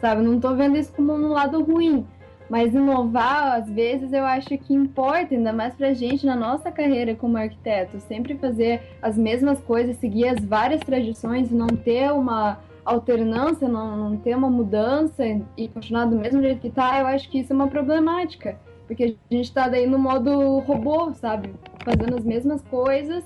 [0.00, 0.20] sabe?
[0.20, 2.06] Não estou vendo isso como um lado ruim,
[2.48, 7.14] mas inovar, às vezes, eu acho que importa, ainda mais pra gente na nossa carreira
[7.14, 13.68] como arquiteto, sempre fazer as mesmas coisas, seguir as várias tradições não ter uma alternância,
[13.68, 15.24] não, não ter uma mudança
[15.56, 18.56] e continuar do mesmo jeito que tá, eu acho que isso é uma problemática.
[18.86, 21.52] Porque a gente tá daí no modo robô, sabe?
[21.84, 23.24] Fazendo as mesmas coisas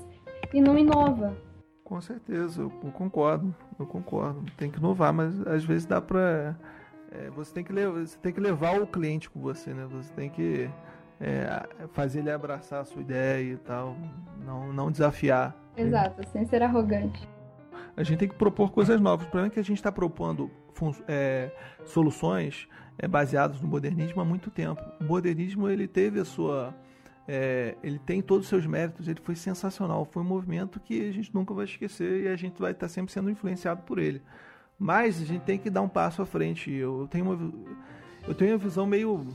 [0.51, 1.37] e não inova.
[1.83, 4.43] Com certeza, eu concordo, eu concordo.
[4.57, 6.55] Tem que inovar, mas às vezes dá pra.
[7.11, 9.85] É, você, tem que levar, você tem que levar o cliente com você, né?
[9.91, 10.69] Você tem que
[11.19, 13.97] é, fazer ele abraçar a sua ideia e tal.
[14.45, 15.55] Não, não desafiar.
[15.75, 17.27] Exato, sem ser arrogante.
[17.95, 19.27] A gente tem que propor coisas novas.
[19.27, 20.49] O problema é que a gente está propondo
[21.07, 21.51] é,
[21.85, 24.81] soluções é, baseados no modernismo há muito tempo.
[24.99, 26.73] O modernismo ele teve a sua,
[27.27, 31.11] é, ele tem todos os seus méritos, ele foi sensacional, foi um movimento que a
[31.11, 34.21] gente nunca vai esquecer e a gente vai estar sempre sendo influenciado por ele.
[34.81, 36.71] Mas a gente tem que dar um passo à frente.
[36.71, 37.53] Eu tenho uma,
[38.27, 39.27] eu tenho uma visão meio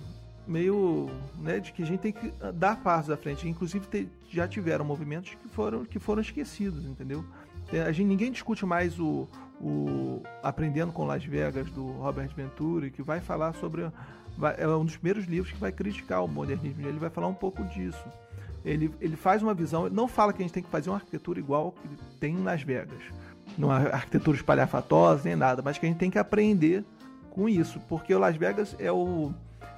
[0.45, 3.49] meio né, de que a gente tem que dar passos à frente.
[3.49, 7.25] Inclusive te, já tiveram movimentos que foram que foram esquecidos, entendeu?
[7.73, 9.29] É, a gente, ninguém discute mais o,
[9.61, 13.89] o Aprendendo com Las Vegas, do Robert Venturi, que vai falar sobre.
[14.37, 16.85] Vai, é um dos primeiros livros que vai criticar o modernismo.
[16.85, 18.05] Ele vai falar um pouco disso.
[18.65, 21.39] Ele, ele faz uma visão, não fala que a gente tem que fazer uma arquitetura
[21.39, 23.01] igual que tem em Las Vegas.
[23.59, 26.85] É arquitetura espalhafatosa nem nada, mas que a gente tem que aprender
[27.31, 29.33] com isso, porque o Las Vegas é o,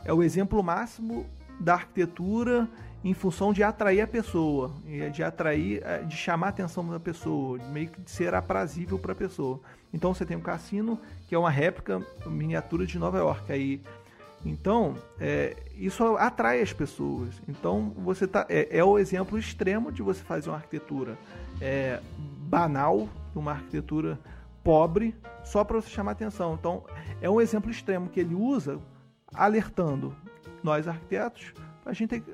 [0.04, 1.26] é o exemplo máximo
[1.58, 2.68] da arquitetura
[3.04, 4.72] em função de atrair a pessoa,
[5.12, 9.12] de atrair, eh, de chamar a atenção da pessoa, meio que de ser aprazível para
[9.12, 9.60] a pessoa.
[9.92, 13.80] Então você tem um cassino que é uma réplica miniatura de Nova York aí.
[14.44, 17.40] Então é, isso atrai as pessoas.
[17.48, 21.16] Então você tá é, é, o exemplo extremo de você fazer uma arquitetura
[21.60, 23.08] é, banal,
[23.38, 24.18] uma arquitetura
[24.62, 26.54] pobre, só para você chamar atenção.
[26.54, 26.84] Então
[27.20, 28.80] é um exemplo extremo que ele usa
[29.32, 30.14] alertando
[30.62, 31.52] nós arquitetos.
[31.84, 32.24] A gente tem,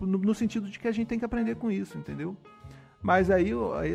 [0.00, 2.36] no, sentido de que a gente tem que aprender com isso, entendeu?
[3.02, 3.50] Mas aí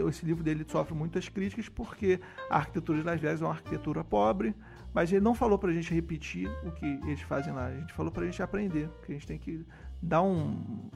[0.07, 2.19] esse livro dele sofre muitas críticas porque
[2.49, 4.53] a arquitetura de Las Vegas é uma arquitetura pobre,
[4.93, 7.91] mas ele não falou para a gente repetir o que eles fazem lá, a gente
[7.93, 9.65] falou para a gente aprender, que a gente tem que
[9.99, 10.89] dar um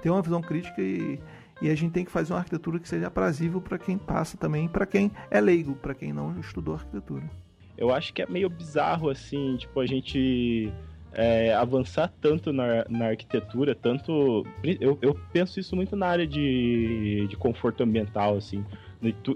[0.00, 1.20] ter uma visão crítica e,
[1.60, 4.68] e a gente tem que fazer uma arquitetura que seja aprazível para quem passa também,
[4.68, 7.28] para quem é leigo, para quem não estudou arquitetura.
[7.76, 10.72] Eu acho que é meio bizarro assim, tipo a gente
[11.16, 14.46] é, avançar tanto na, na arquitetura, tanto.
[14.62, 18.64] Eu, eu penso isso muito na área de, de conforto ambiental, assim.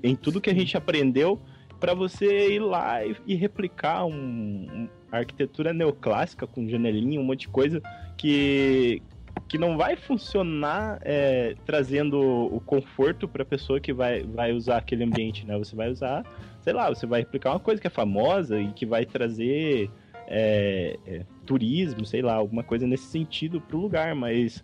[0.02, 1.40] Em tudo que a gente aprendeu
[1.80, 7.40] para você ir lá e, e replicar um, um, arquitetura neoclássica com janelinha, um monte
[7.40, 7.80] de coisa
[8.18, 9.02] que,
[9.49, 14.79] que não vai funcionar é, trazendo o conforto para a pessoa que vai, vai usar
[14.79, 15.59] aquele ambiente, né?
[15.59, 16.25] Você vai usar,
[16.61, 19.90] sei lá, você vai replicar uma coisa que é famosa e que vai trazer
[20.29, 24.62] é, é, turismo, sei lá, alguma coisa nesse sentido pro lugar, mas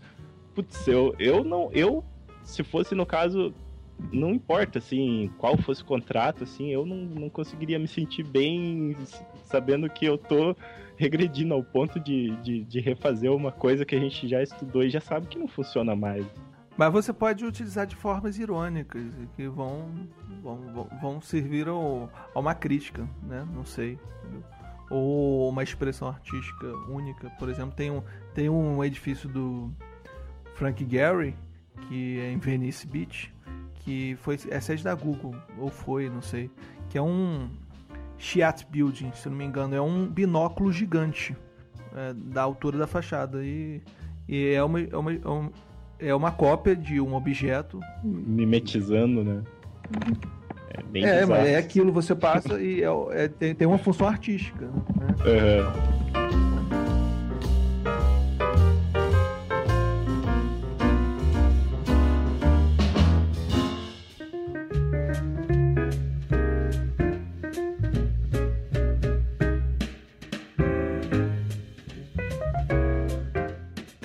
[0.55, 2.05] putz, eu, eu não, eu
[2.45, 3.53] se fosse no caso
[4.13, 8.95] não importa assim qual fosse o contrato assim eu não, não conseguiria me sentir bem
[9.45, 10.55] sabendo que eu tô
[11.07, 14.91] regredindo ao ponto de, de, de, refazer uma coisa que a gente já estudou e
[14.91, 16.27] já sabe que não funciona mais.
[16.77, 19.03] Mas você pode utilizar de formas irônicas
[19.35, 20.09] que vão
[20.43, 23.47] vão, vão servir ao, a uma crítica né?
[23.55, 23.99] Não sei.
[24.91, 27.31] Ou uma expressão artística única.
[27.39, 28.03] Por exemplo, tem um,
[28.35, 29.73] tem um edifício do
[30.55, 31.35] Frank Gehry,
[31.89, 33.35] que é em Venice Beach,
[33.75, 36.51] que foi é sede da Google, ou foi, não sei,
[36.89, 37.51] que é um
[38.19, 41.37] Chiat Building, se não me engano, é um binóculo gigante
[41.95, 43.83] é, da altura da fachada e,
[44.29, 45.53] e é, uma, é, uma, é, uma,
[45.99, 49.43] é uma cópia de um objeto mimetizando, né?
[50.71, 54.07] É, bem é mas é aquilo, você passa e é, é, tem, tem uma função
[54.07, 54.67] artística.
[54.67, 54.73] Né?
[55.25, 55.96] Uhum.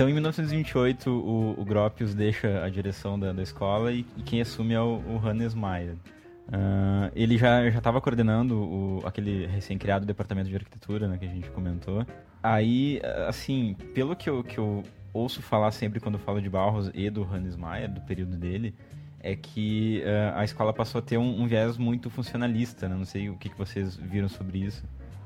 [0.02, 4.42] Então, em 1928, o, o Gropius deixa a direção da, da escola e, e quem
[4.42, 5.94] assume é o, o Hannes Mayer.
[5.94, 11.52] Uh, ele já estava coordenando o, aquele recém-criado departamento de arquitetura né, que a gente
[11.52, 12.04] comentou.
[12.42, 14.82] Aí, assim, pelo que eu, que eu
[15.14, 18.74] ouço falar sempre quando falo de Bauhaus e do Hannes Mayer, do período dele,
[19.20, 22.90] é que uh, a escola passou a ter um, um viés muito funcionalista.
[22.90, 22.96] Né?
[22.96, 24.84] Não sei o que, que vocês viram sobre isso.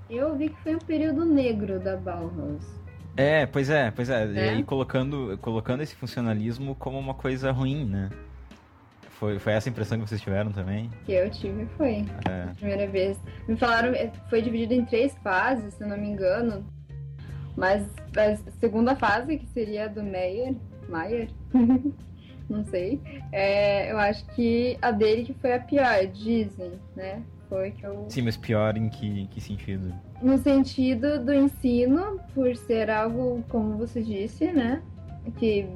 [0.10, 2.84] Eu vi que foi um período negro da Bauhaus.
[3.18, 4.26] É, pois é, pois é.
[4.28, 4.50] E É?
[4.50, 8.10] aí colocando, colocando esse funcionalismo como uma coisa ruim, né?
[9.12, 10.90] Foi, foi essa a impressão que vocês tiveram também?
[11.06, 12.48] Que eu tive foi É.
[12.56, 13.18] primeira vez.
[13.48, 16.66] Me falaram, eh, foi dividido em três fases, se eu não me engano.
[17.56, 20.54] Mas a segunda fase, que seria a do Meyer,
[20.90, 21.30] Mayer,
[22.50, 23.00] não sei,
[23.32, 27.24] é, eu acho que a dele que foi a pior, dizem, né?
[27.48, 29.94] Foi que eu Sim, mas pior em que, que sentido?
[30.22, 34.82] No sentido do ensino, por ser algo, como você disse, né?
[35.38, 35.68] Que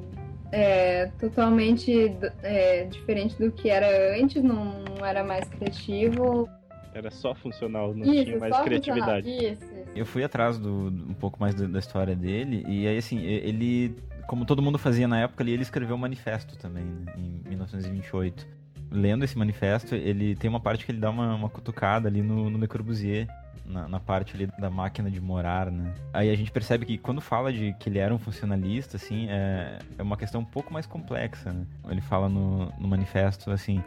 [0.52, 6.48] é totalmente é, diferente do que era antes, não era mais criativo.
[6.92, 9.28] Era só funcional, não Isso, tinha mais só criatividade.
[9.28, 9.64] Isso, isso.
[9.94, 13.96] Eu fui atrás do, um pouco mais da, da história dele, e aí assim, ele,
[14.26, 18.46] como todo mundo fazia na época ali, ele escreveu um manifesto também, né, em 1928.
[18.90, 22.50] Lendo esse manifesto, ele tem uma parte que ele dá uma, uma cutucada ali no,
[22.50, 23.28] no Le Corbusier,
[23.64, 25.94] na, na parte ali da máquina de morar, né?
[26.12, 29.78] Aí a gente percebe que quando fala de que ele era um funcionalista, assim, é,
[29.98, 31.64] é uma questão um pouco mais complexa, né?
[31.88, 33.82] Ele fala no, no manifesto, assim,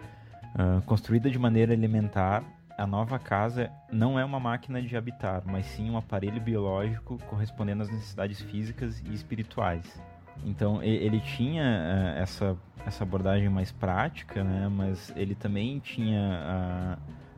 [0.56, 2.44] ah, construída de maneira elementar,
[2.78, 7.84] a nova casa não é uma máquina de habitar, mas sim um aparelho biológico correspondendo
[7.84, 10.02] às necessidades físicas e espirituais.
[10.44, 14.68] Então ele tinha eh, essa, essa abordagem mais prática, né?
[14.68, 16.98] mas ele também tinha a,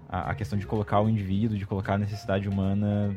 [0.09, 3.15] a, a questão de colocar o indivíduo, de colocar a necessidade humana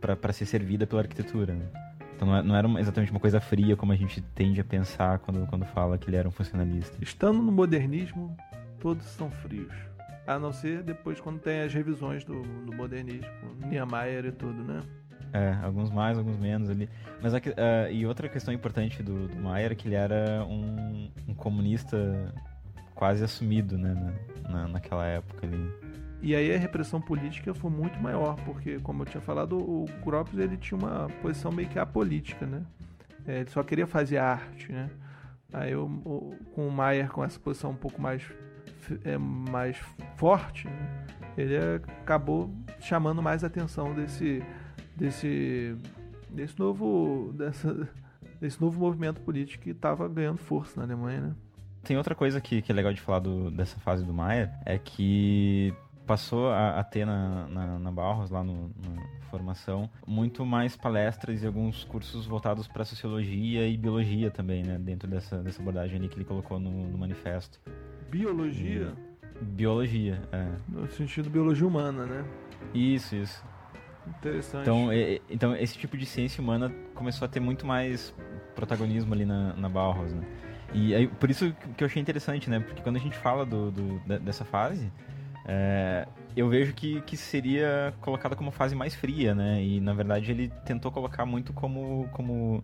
[0.00, 1.54] para ser servida pela arquitetura.
[1.54, 1.66] Né?
[2.14, 5.18] Então não é- não era exatamente uma coisa fria como a gente tende a pensar
[5.18, 6.96] quando, quando fala que ele era um funcionalista.
[7.00, 8.36] Estando no modernismo,
[8.80, 9.72] todos são frios.
[10.26, 13.28] A não ser depois quando tem as revisões do, do modernismo,
[13.64, 14.82] Niemeyer e tudo, né?
[15.32, 16.88] É, alguns mais, alguns menos ali.
[17.22, 21.10] Mas a ah, e outra questão importante do, do Maier é que ele era um,
[21.28, 22.32] um comunista
[22.94, 23.94] quase assumido, né,
[24.48, 25.70] na- naquela época ali.
[26.22, 30.38] E aí a repressão política foi muito maior, porque, como eu tinha falado, o Gropius
[30.40, 32.62] ele tinha uma posição meio que apolítica, né?
[33.26, 34.88] É, ele só queria fazer arte, né?
[35.52, 38.22] Aí o- com o Maier com essa posição um pouco mais,
[39.04, 39.76] é, mais
[40.16, 41.04] forte, né?
[41.36, 41.54] ele
[42.02, 42.50] acabou
[42.80, 44.42] chamando mais atenção desse,
[44.96, 45.76] desse,
[46.30, 47.88] desse novo, dessa,
[48.40, 51.34] desse novo movimento político que estava ganhando força na Alemanha, né?
[51.84, 54.76] Tem outra coisa que, que é legal de falar do- dessa fase do Maier, é
[54.78, 55.72] que
[56.06, 61.42] passou a, a ter na, na, na Bauhaus, lá no, na formação, muito mais palestras
[61.42, 66.08] e alguns cursos voltados para sociologia e biologia também, né, dentro dessa, dessa abordagem ali
[66.08, 67.60] que ele colocou no, no manifesto.
[68.10, 68.92] Biologia,
[69.42, 70.46] Biologia, é.
[70.68, 72.24] no sentido biologia humana, né?
[72.72, 73.44] Isso, isso.
[74.06, 74.62] Interessante.
[74.62, 78.14] Então, é- então esse tipo de ciência humana começou a ter muito mais
[78.54, 80.22] protagonismo ali na, na Bauhaus, né?
[80.72, 82.60] E aí, por isso que eu achei interessante, né?
[82.60, 84.90] Porque quando a gente fala do, do- dessa fase,
[85.46, 86.06] é,
[86.36, 89.62] eu vejo que, que seria colocada como fase mais fria, né?
[89.62, 92.62] E na verdade ele tentou colocar muito como, como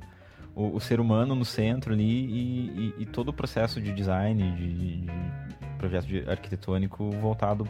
[0.55, 4.43] o, o ser humano no centro ali e, e- e todo o processo de design,
[4.53, 5.07] de, de
[5.79, 7.67] projeto de arquitetônico voltado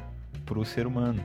[0.47, 1.23] para o ser humano.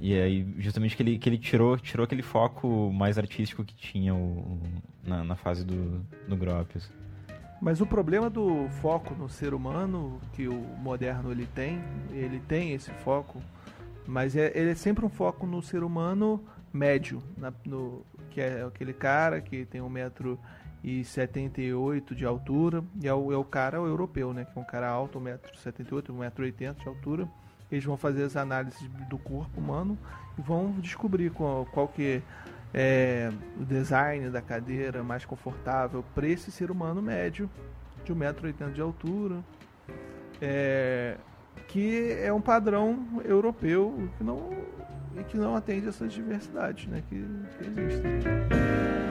[0.00, 4.14] E aí, justamente que ele, que ele tirou, tirou aquele foco mais artístico que tinha
[4.14, 4.60] o, o-
[5.04, 6.90] na, na fase do, do Gropius.
[7.60, 12.72] Mas o problema do foco no ser humano que o moderno ele tem, ele tem
[12.72, 13.42] esse foco,
[14.06, 16.42] mas é, ele é sempre um foco no ser humano
[16.72, 23.30] médio, na- no, que é aquele cara que tem 1,78m de altura, e é o,
[23.30, 24.46] é o cara europeu, né?
[24.46, 27.28] Que é um cara alto, 1,78m, 1,80m de altura.
[27.70, 29.96] Eles vão fazer as análises do corpo humano
[30.38, 32.22] e vão descobrir qual, qual que é
[33.58, 37.50] o design da cadeira mais confortável para esse ser humano médio
[38.04, 39.36] de 1,80m de altura.
[40.40, 41.16] É,
[41.68, 44.50] que é um padrão europeu que não,
[45.16, 49.09] e que não atende essas diversidades né, que, que existem.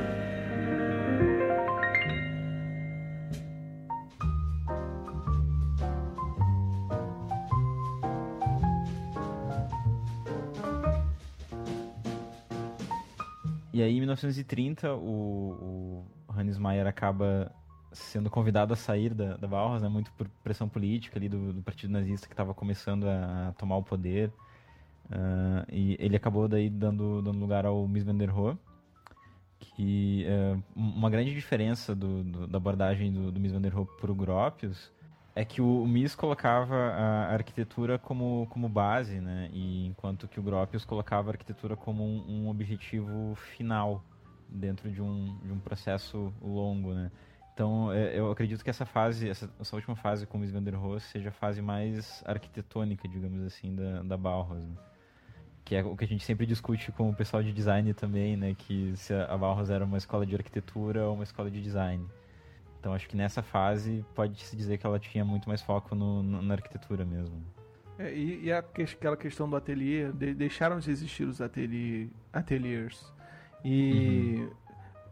[14.15, 17.51] 1930, o, o Hannes Mayer acaba
[17.91, 21.61] sendo convidado a sair da, da Bauhaus, né, muito por pressão política ali do, do
[21.63, 24.31] partido nazista que estava começando a, tomar o poder.
[25.11, 28.55] Ah, e ele acabou daí dando, dando lugar ao Mies van der Rohe,
[29.59, 33.87] que é, uma grande diferença do, do- da abordagem do, do Mies van der Rohe
[33.99, 34.91] para o Gropius
[35.39, 39.49] é que o, Mies colocava a arquitetura como, como base, né?
[39.53, 44.03] E enquanto que o Gropius colocava a arquitetura como um, um objetivo final
[44.49, 47.09] dentro de um, de um processo longo, né?
[47.53, 50.61] Então, é, eu acredito que essa fase, essa, essa última fase com o Mies van
[50.61, 54.65] der Rohe seja a fase mais arquitetônica, digamos assim, da, da Bauhaus.
[54.65, 54.75] né?
[55.63, 58.55] que é o que a gente sempre discute com o pessoal de design também, né?
[58.57, 62.05] Que se a Bauhaus era uma escola de arquitetura ou uma escola de design.
[62.79, 66.23] Então acho que nessa fase pode se dizer que ela tinha muito mais foco no,
[66.23, 67.43] no, na arquitetura mesmo.
[67.97, 73.13] É, e, e a, aquela questão do ateliê, de, deixaram de existir os ateliê, ateliers.
[73.65, 74.47] E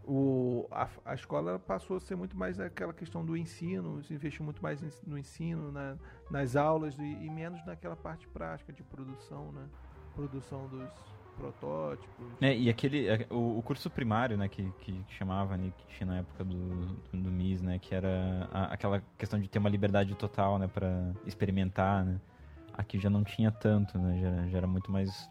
[0.05, 0.63] uhum.
[0.63, 4.45] o, a, a, escola passou a ser muito mais aquela questão do ensino, se investiu
[4.45, 5.97] muito mais no ensino, na,
[6.31, 9.67] nas aulas, e, e menos naquela parte prática de produção, né?
[10.15, 10.89] Produção dos
[11.37, 12.25] protótipos.
[12.41, 16.07] É, e aquele, é, o, o, curso primário, né, que, que chamava, né, que tinha
[16.07, 19.69] na época do, do, do MIS, né, que era a, aquela questão de ter uma
[19.69, 22.19] liberdade total, né, para experimentar, né.
[22.73, 25.29] Aqui já não tinha tanto, né, já, já era muito mais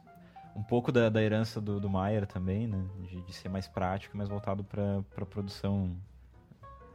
[0.56, 4.16] um pouco da, da herança do, do Maier também, né, de, de ser mais prático,
[4.16, 5.94] mais voltado para produção.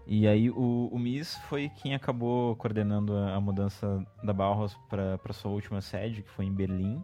[0.07, 5.33] E aí o, o MIS foi quem acabou coordenando a, a mudança da Bauhaus para
[5.33, 7.03] sua última sede, que foi em Berlim,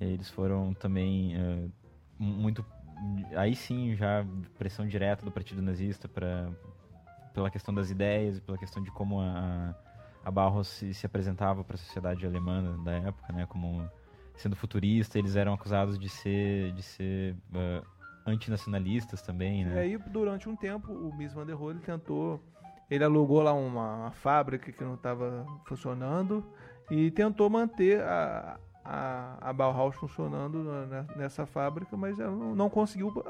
[0.00, 1.72] eles foram também uh,
[2.18, 2.64] muito.
[3.36, 4.26] Aí sim, já
[4.58, 6.50] pressão direta do Partido Nazista para
[7.32, 9.72] pela questão das ideias pela questão de como a,
[10.24, 13.46] a Bauhaus se, se apresentava para a sociedade alemã da época, né?
[13.46, 13.88] Como
[14.38, 17.84] sendo futurista, eles eram acusados de ser, de ser uh,
[18.24, 19.74] antinacionalistas também, né?
[19.74, 22.40] E aí, durante um tempo, o Mies van der Rohe tentou...
[22.90, 26.42] Ele alugou lá uma, uma fábrica que não estava funcionando
[26.90, 28.58] e tentou manter a,
[28.88, 30.64] a, a Bauhaus funcionando
[31.14, 33.22] nessa fábrica, mas ela não conseguiu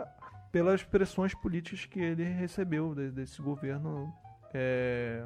[0.53, 4.15] pelas pressões políticas que ele recebeu desse governo
[4.55, 5.25] é,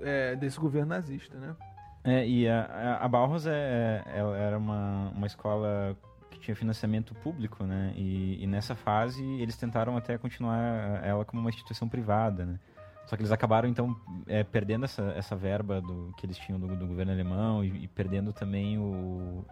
[0.00, 1.54] é, desse governo nazista, né?
[2.04, 5.94] É, e a, a Bauhaus é, é era uma, uma escola
[6.30, 7.92] que tinha financiamento público, né?
[7.96, 12.58] E, e, nessa fase eles tentaram até continuar ela como uma instituição privada, né?
[13.08, 13.96] Só que eles acabaram, então,
[14.26, 17.88] é, perdendo essa, essa verba do, que eles tinham do, do governo alemão e, e
[17.88, 19.46] perdendo também o,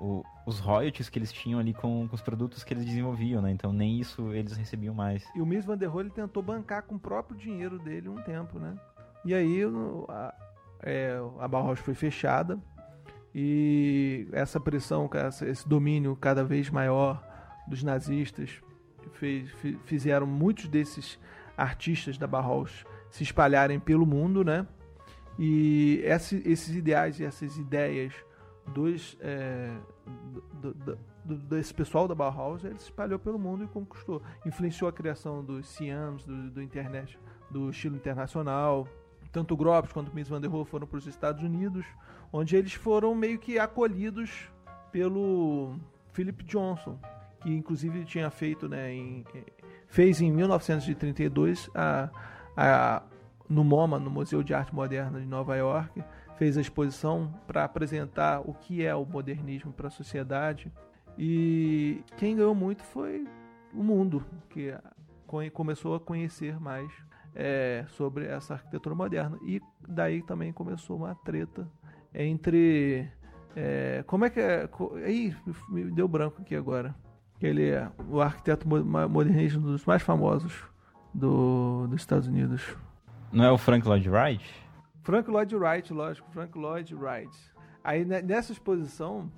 [0.00, 3.50] o, os royalties que eles tinham ali com, com, os produtos que eles desenvolviam, né?
[3.50, 5.22] Então, nem isso eles recebiam mais.
[5.34, 8.58] E o Mies van der Rohe tentou bancar com o próprio dinheiro dele um tempo,
[8.58, 8.74] né?
[9.26, 9.60] E aí
[10.08, 10.34] a,
[10.82, 12.58] é, a Bauhaus foi fechada
[13.34, 15.10] e essa pressão,
[15.46, 17.22] esse domínio cada vez maior
[17.68, 18.62] dos nazistas
[19.12, 19.50] fez,
[19.84, 21.18] fizeram muitos desses
[21.58, 24.66] artistas da Bauhaus se espalharem pelo mundo, né?
[25.38, 28.14] E esse, esses ideais e essas ideias
[28.66, 29.70] dos, é,
[30.54, 34.22] do, do, do, desse pessoal da Bauhaus, ele se espalhou pelo mundo e conquistou.
[34.46, 37.18] Influenciou a criação dos CIAMs, do, do, internet,
[37.50, 38.88] do estilo internacional.
[39.30, 41.84] Tanto o quanto o Mies van der Rohe foram para os Estados Unidos,
[42.32, 44.50] onde eles foram meio que acolhidos
[44.90, 45.76] pelo
[46.12, 46.98] Philip Johnson,
[47.40, 49.24] que inclusive tinha feito, né, em,
[49.86, 52.10] fez em 1932 a
[52.56, 53.02] a,
[53.48, 56.02] no MoMA, no Museu de Arte Moderna de Nova York,
[56.36, 60.72] fez a exposição para apresentar o que é o modernismo para a sociedade.
[61.16, 63.26] E quem ganhou muito foi
[63.72, 64.74] o mundo, que
[65.52, 66.90] começou a conhecer mais
[67.34, 69.38] é, sobre essa arquitetura moderna.
[69.42, 71.68] E daí também começou uma treta
[72.14, 73.08] entre.
[73.54, 74.68] É, como é que é?
[75.04, 75.34] Aí
[75.68, 76.94] me deu branco aqui agora.
[77.40, 80.71] Ele é o arquiteto modernista dos mais famosos
[81.12, 82.76] do, dos Estados Unidos.
[83.32, 84.44] Não é o Frank Lloyd Wright?
[85.02, 87.36] Frank Lloyd Wright, lógico, Frank Lloyd Wright.
[87.82, 89.30] Aí nessa exposição,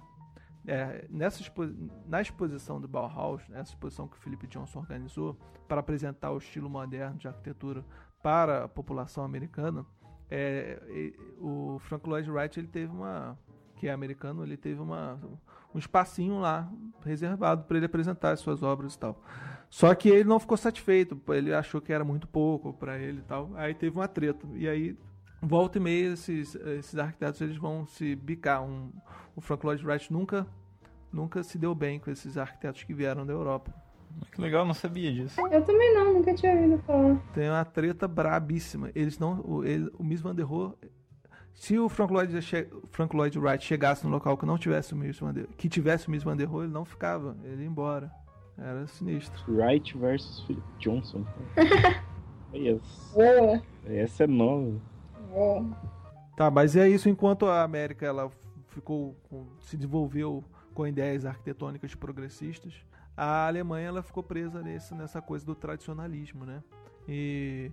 [0.66, 1.62] é, nessa expo
[2.06, 6.68] na exposição do Bauhaus, nessa exposição que o Philip Johnson organizou para apresentar o estilo
[6.68, 7.84] moderno de arquitetura
[8.22, 9.86] para a população americana,
[10.30, 13.38] é, o Frank Lloyd Wright ele teve uma
[13.76, 15.18] que é americano, ele teve uma,
[15.74, 16.70] um espacinho lá
[17.04, 19.20] reservado para ele apresentar as suas obras e tal.
[19.74, 23.22] Só que ele não ficou satisfeito, ele achou que era muito pouco para ele e
[23.22, 23.50] tal.
[23.56, 24.46] Aí teve uma treta.
[24.54, 24.96] E aí,
[25.42, 28.62] volta e meia, esses, esses arquitetos eles vão se bicar.
[28.62, 28.92] Um,
[29.34, 30.46] o Frank Lloyd Wright nunca,
[31.12, 33.74] nunca se deu bem com esses arquitetos que vieram da Europa.
[34.30, 35.40] Que legal, não sabia disso.
[35.50, 37.16] Eu também não, nunca tinha ouvido falar.
[37.34, 38.92] Tem uma treta brabíssima.
[38.94, 39.40] Eles não.
[39.40, 40.72] O, ele, o Miss Van der Rohe
[41.52, 42.32] se o Frank Lloyd,
[42.92, 46.06] Frank Lloyd Wright chegasse no local que não tivesse o Miss Van der, que tivesse
[46.06, 48.12] o Miss Van der Rohe, ele não ficava, ele ia embora.
[48.56, 49.42] Era sinistro.
[49.48, 51.24] Wright versus Philip Johnson.
[52.54, 53.14] yes.
[53.84, 54.80] Essa é nova.
[56.36, 58.30] Tá, mas é isso enquanto a América ela
[58.68, 62.74] ficou com, se desenvolveu com ideias arquitetônicas progressistas,
[63.16, 66.62] a Alemanha ela ficou presa nesse, nessa coisa do tradicionalismo, né?
[67.08, 67.70] E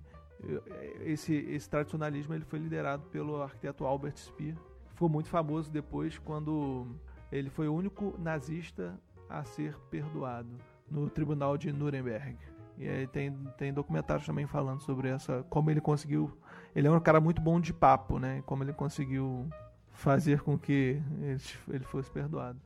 [1.02, 4.56] esse, esse tradicionalismo ele foi liderado pelo arquiteto Albert Speer.
[4.90, 6.88] Ficou muito famoso depois quando
[7.32, 10.56] ele foi o único nazista a ser perdoado
[10.92, 12.38] no tribunal de Nuremberg.
[12.78, 16.32] E aí tem, tem documentários também falando sobre essa, como ele conseguiu.
[16.76, 18.44] Ele é um cara muito bom de papo, né?
[18.46, 19.48] Como ele conseguiu
[19.92, 22.60] fazer com que ele, ele fosse perdoado.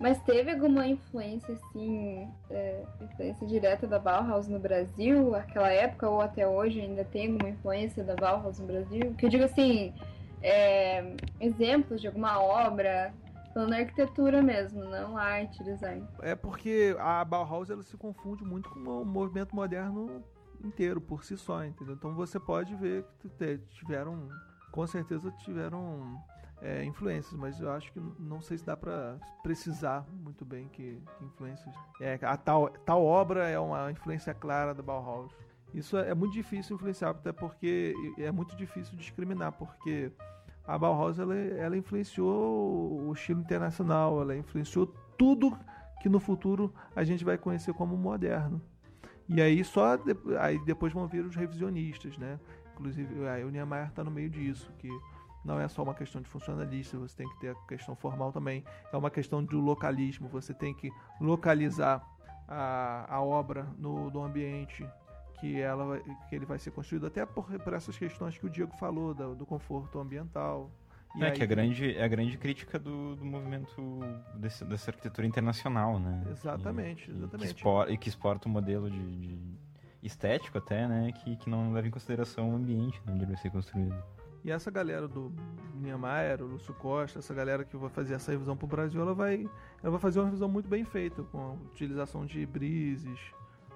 [0.00, 6.22] Mas teve alguma influência, assim, é, influência direta da Bauhaus no Brasil, aquela época, ou
[6.22, 9.14] até hoje ainda tem alguma influência da Bauhaus no Brasil?
[9.18, 9.92] Que eu digo assim,
[10.42, 13.12] é, exemplos de alguma obra,
[13.52, 16.06] falando arquitetura mesmo, não arte, design.
[16.20, 20.22] É porque a Bauhaus ela se confunde muito com o movimento moderno
[20.64, 21.94] inteiro, por si só, entendeu?
[21.94, 24.28] Então você pode ver que tiveram,
[24.70, 26.20] com certeza tiveram
[26.60, 31.02] é, influências, mas eu acho que não sei se dá para precisar muito bem que,
[31.18, 31.74] que influências.
[32.00, 35.32] É, a tal, tal obra é uma influência clara da Bauhaus.
[35.72, 40.12] Isso é, é muito difícil influenciar, até porque é muito difícil discriminar, porque
[40.66, 44.86] a Bauhaus ela, ela influenciou o estilo internacional, ela influenciou
[45.18, 45.56] tudo
[46.00, 48.60] que no futuro a gente vai conhecer como moderno.
[49.28, 52.38] E aí só de, aí depois vão vir os revisionistas, né?
[52.74, 54.88] Inclusive o Niemeyer está no meio disso, que
[55.44, 58.64] não é só uma questão de funcionalista, você tem que ter a questão formal também.
[58.92, 60.90] É uma questão de localismo, você tem que
[61.20, 62.02] localizar
[62.48, 64.86] a, a obra no, no ambiente
[65.40, 68.72] que, ela, que ele vai ser construído, até por, por essas questões que o Diego
[68.78, 70.70] falou, do, do conforto ambiental.
[71.16, 71.32] E é, aí...
[71.32, 74.00] que é a grande, é a grande crítica do, do movimento
[74.36, 76.22] desse, dessa arquitetura internacional, né?
[76.30, 77.50] Exatamente, e, exatamente.
[77.50, 79.38] E que, exporta, e que exporta um modelo de, de
[80.02, 81.10] estético até, né?
[81.12, 83.96] Que, que não leva em consideração o ambiente onde ele vai ser construído.
[84.42, 85.32] E essa galera do
[85.74, 89.14] Niemeyer, o Lúcio Costa, essa galera que vai fazer essa revisão para o Brasil, ela
[89.14, 89.46] vai,
[89.82, 93.18] ela vai fazer uma revisão muito bem feita, com a utilização de brises,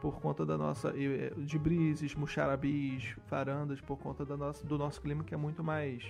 [0.04, 0.92] por conta da nossa.
[0.92, 6.04] de brises, muxarabis, varandas, por conta da nossa, do nosso clima que é muito mais,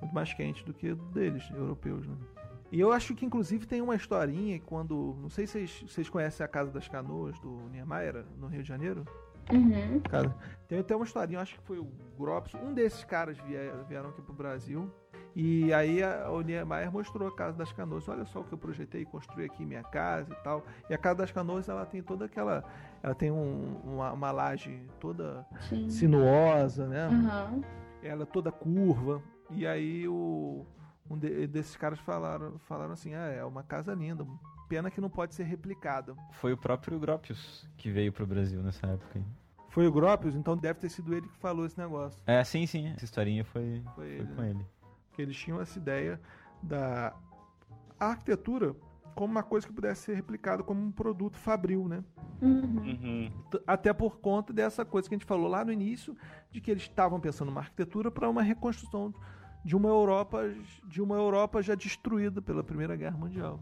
[0.00, 2.16] muito mais quente do que deles, europeus, né?
[2.72, 5.16] E eu acho que inclusive tem uma historinha quando.
[5.20, 8.68] Não sei se vocês, vocês conhecem a Casa das Canoas do Niemeyer, no Rio de
[8.68, 9.04] Janeiro.
[9.52, 10.00] Uhum.
[10.00, 10.34] Cara,
[10.66, 11.86] tem até uma historinha, acho que foi o
[12.18, 14.90] Grops, um desses caras vieram, vieram aqui pro Brasil.
[15.38, 18.08] E aí a, o Niemeyer mostrou a Casa das Canoas.
[18.08, 20.64] Olha só o que eu projetei, construí aqui minha casa e tal.
[20.88, 22.64] E a Casa das Canoas, ela tem toda aquela...
[23.02, 25.90] Ela tem um, uma, uma laje toda Sim.
[25.90, 27.06] sinuosa, né?
[27.08, 27.62] Uhum.
[28.02, 29.22] Ela é toda curva.
[29.50, 30.64] E aí o,
[31.10, 34.26] um de, desses caras falaram, falaram assim, ah, é uma casa linda,
[34.70, 36.16] Pena que não pode ser replicada.
[36.32, 39.22] Foi o próprio Gropius que veio pro Brasil nessa época.
[39.68, 40.34] Foi o Gropius?
[40.34, 42.20] Então deve ter sido ele que falou esse negócio.
[42.26, 42.88] É, sim, sim.
[42.88, 44.50] Essa historinha foi, foi, foi ele, com né?
[44.50, 44.66] ele.
[45.16, 46.20] Porque eles tinham essa ideia
[46.62, 47.16] da
[47.98, 48.76] arquitetura
[49.14, 52.04] como uma coisa que pudesse ser replicada como um produto fabril, né?
[52.42, 52.82] Uhum.
[52.84, 53.32] Uhum.
[53.66, 56.14] Até por conta dessa coisa que a gente falou lá no início,
[56.52, 59.14] de que eles estavam pensando uma arquitetura para uma reconstrução
[59.64, 60.54] de uma Europa,
[60.84, 63.58] de uma Europa já destruída pela Primeira Guerra Mundial.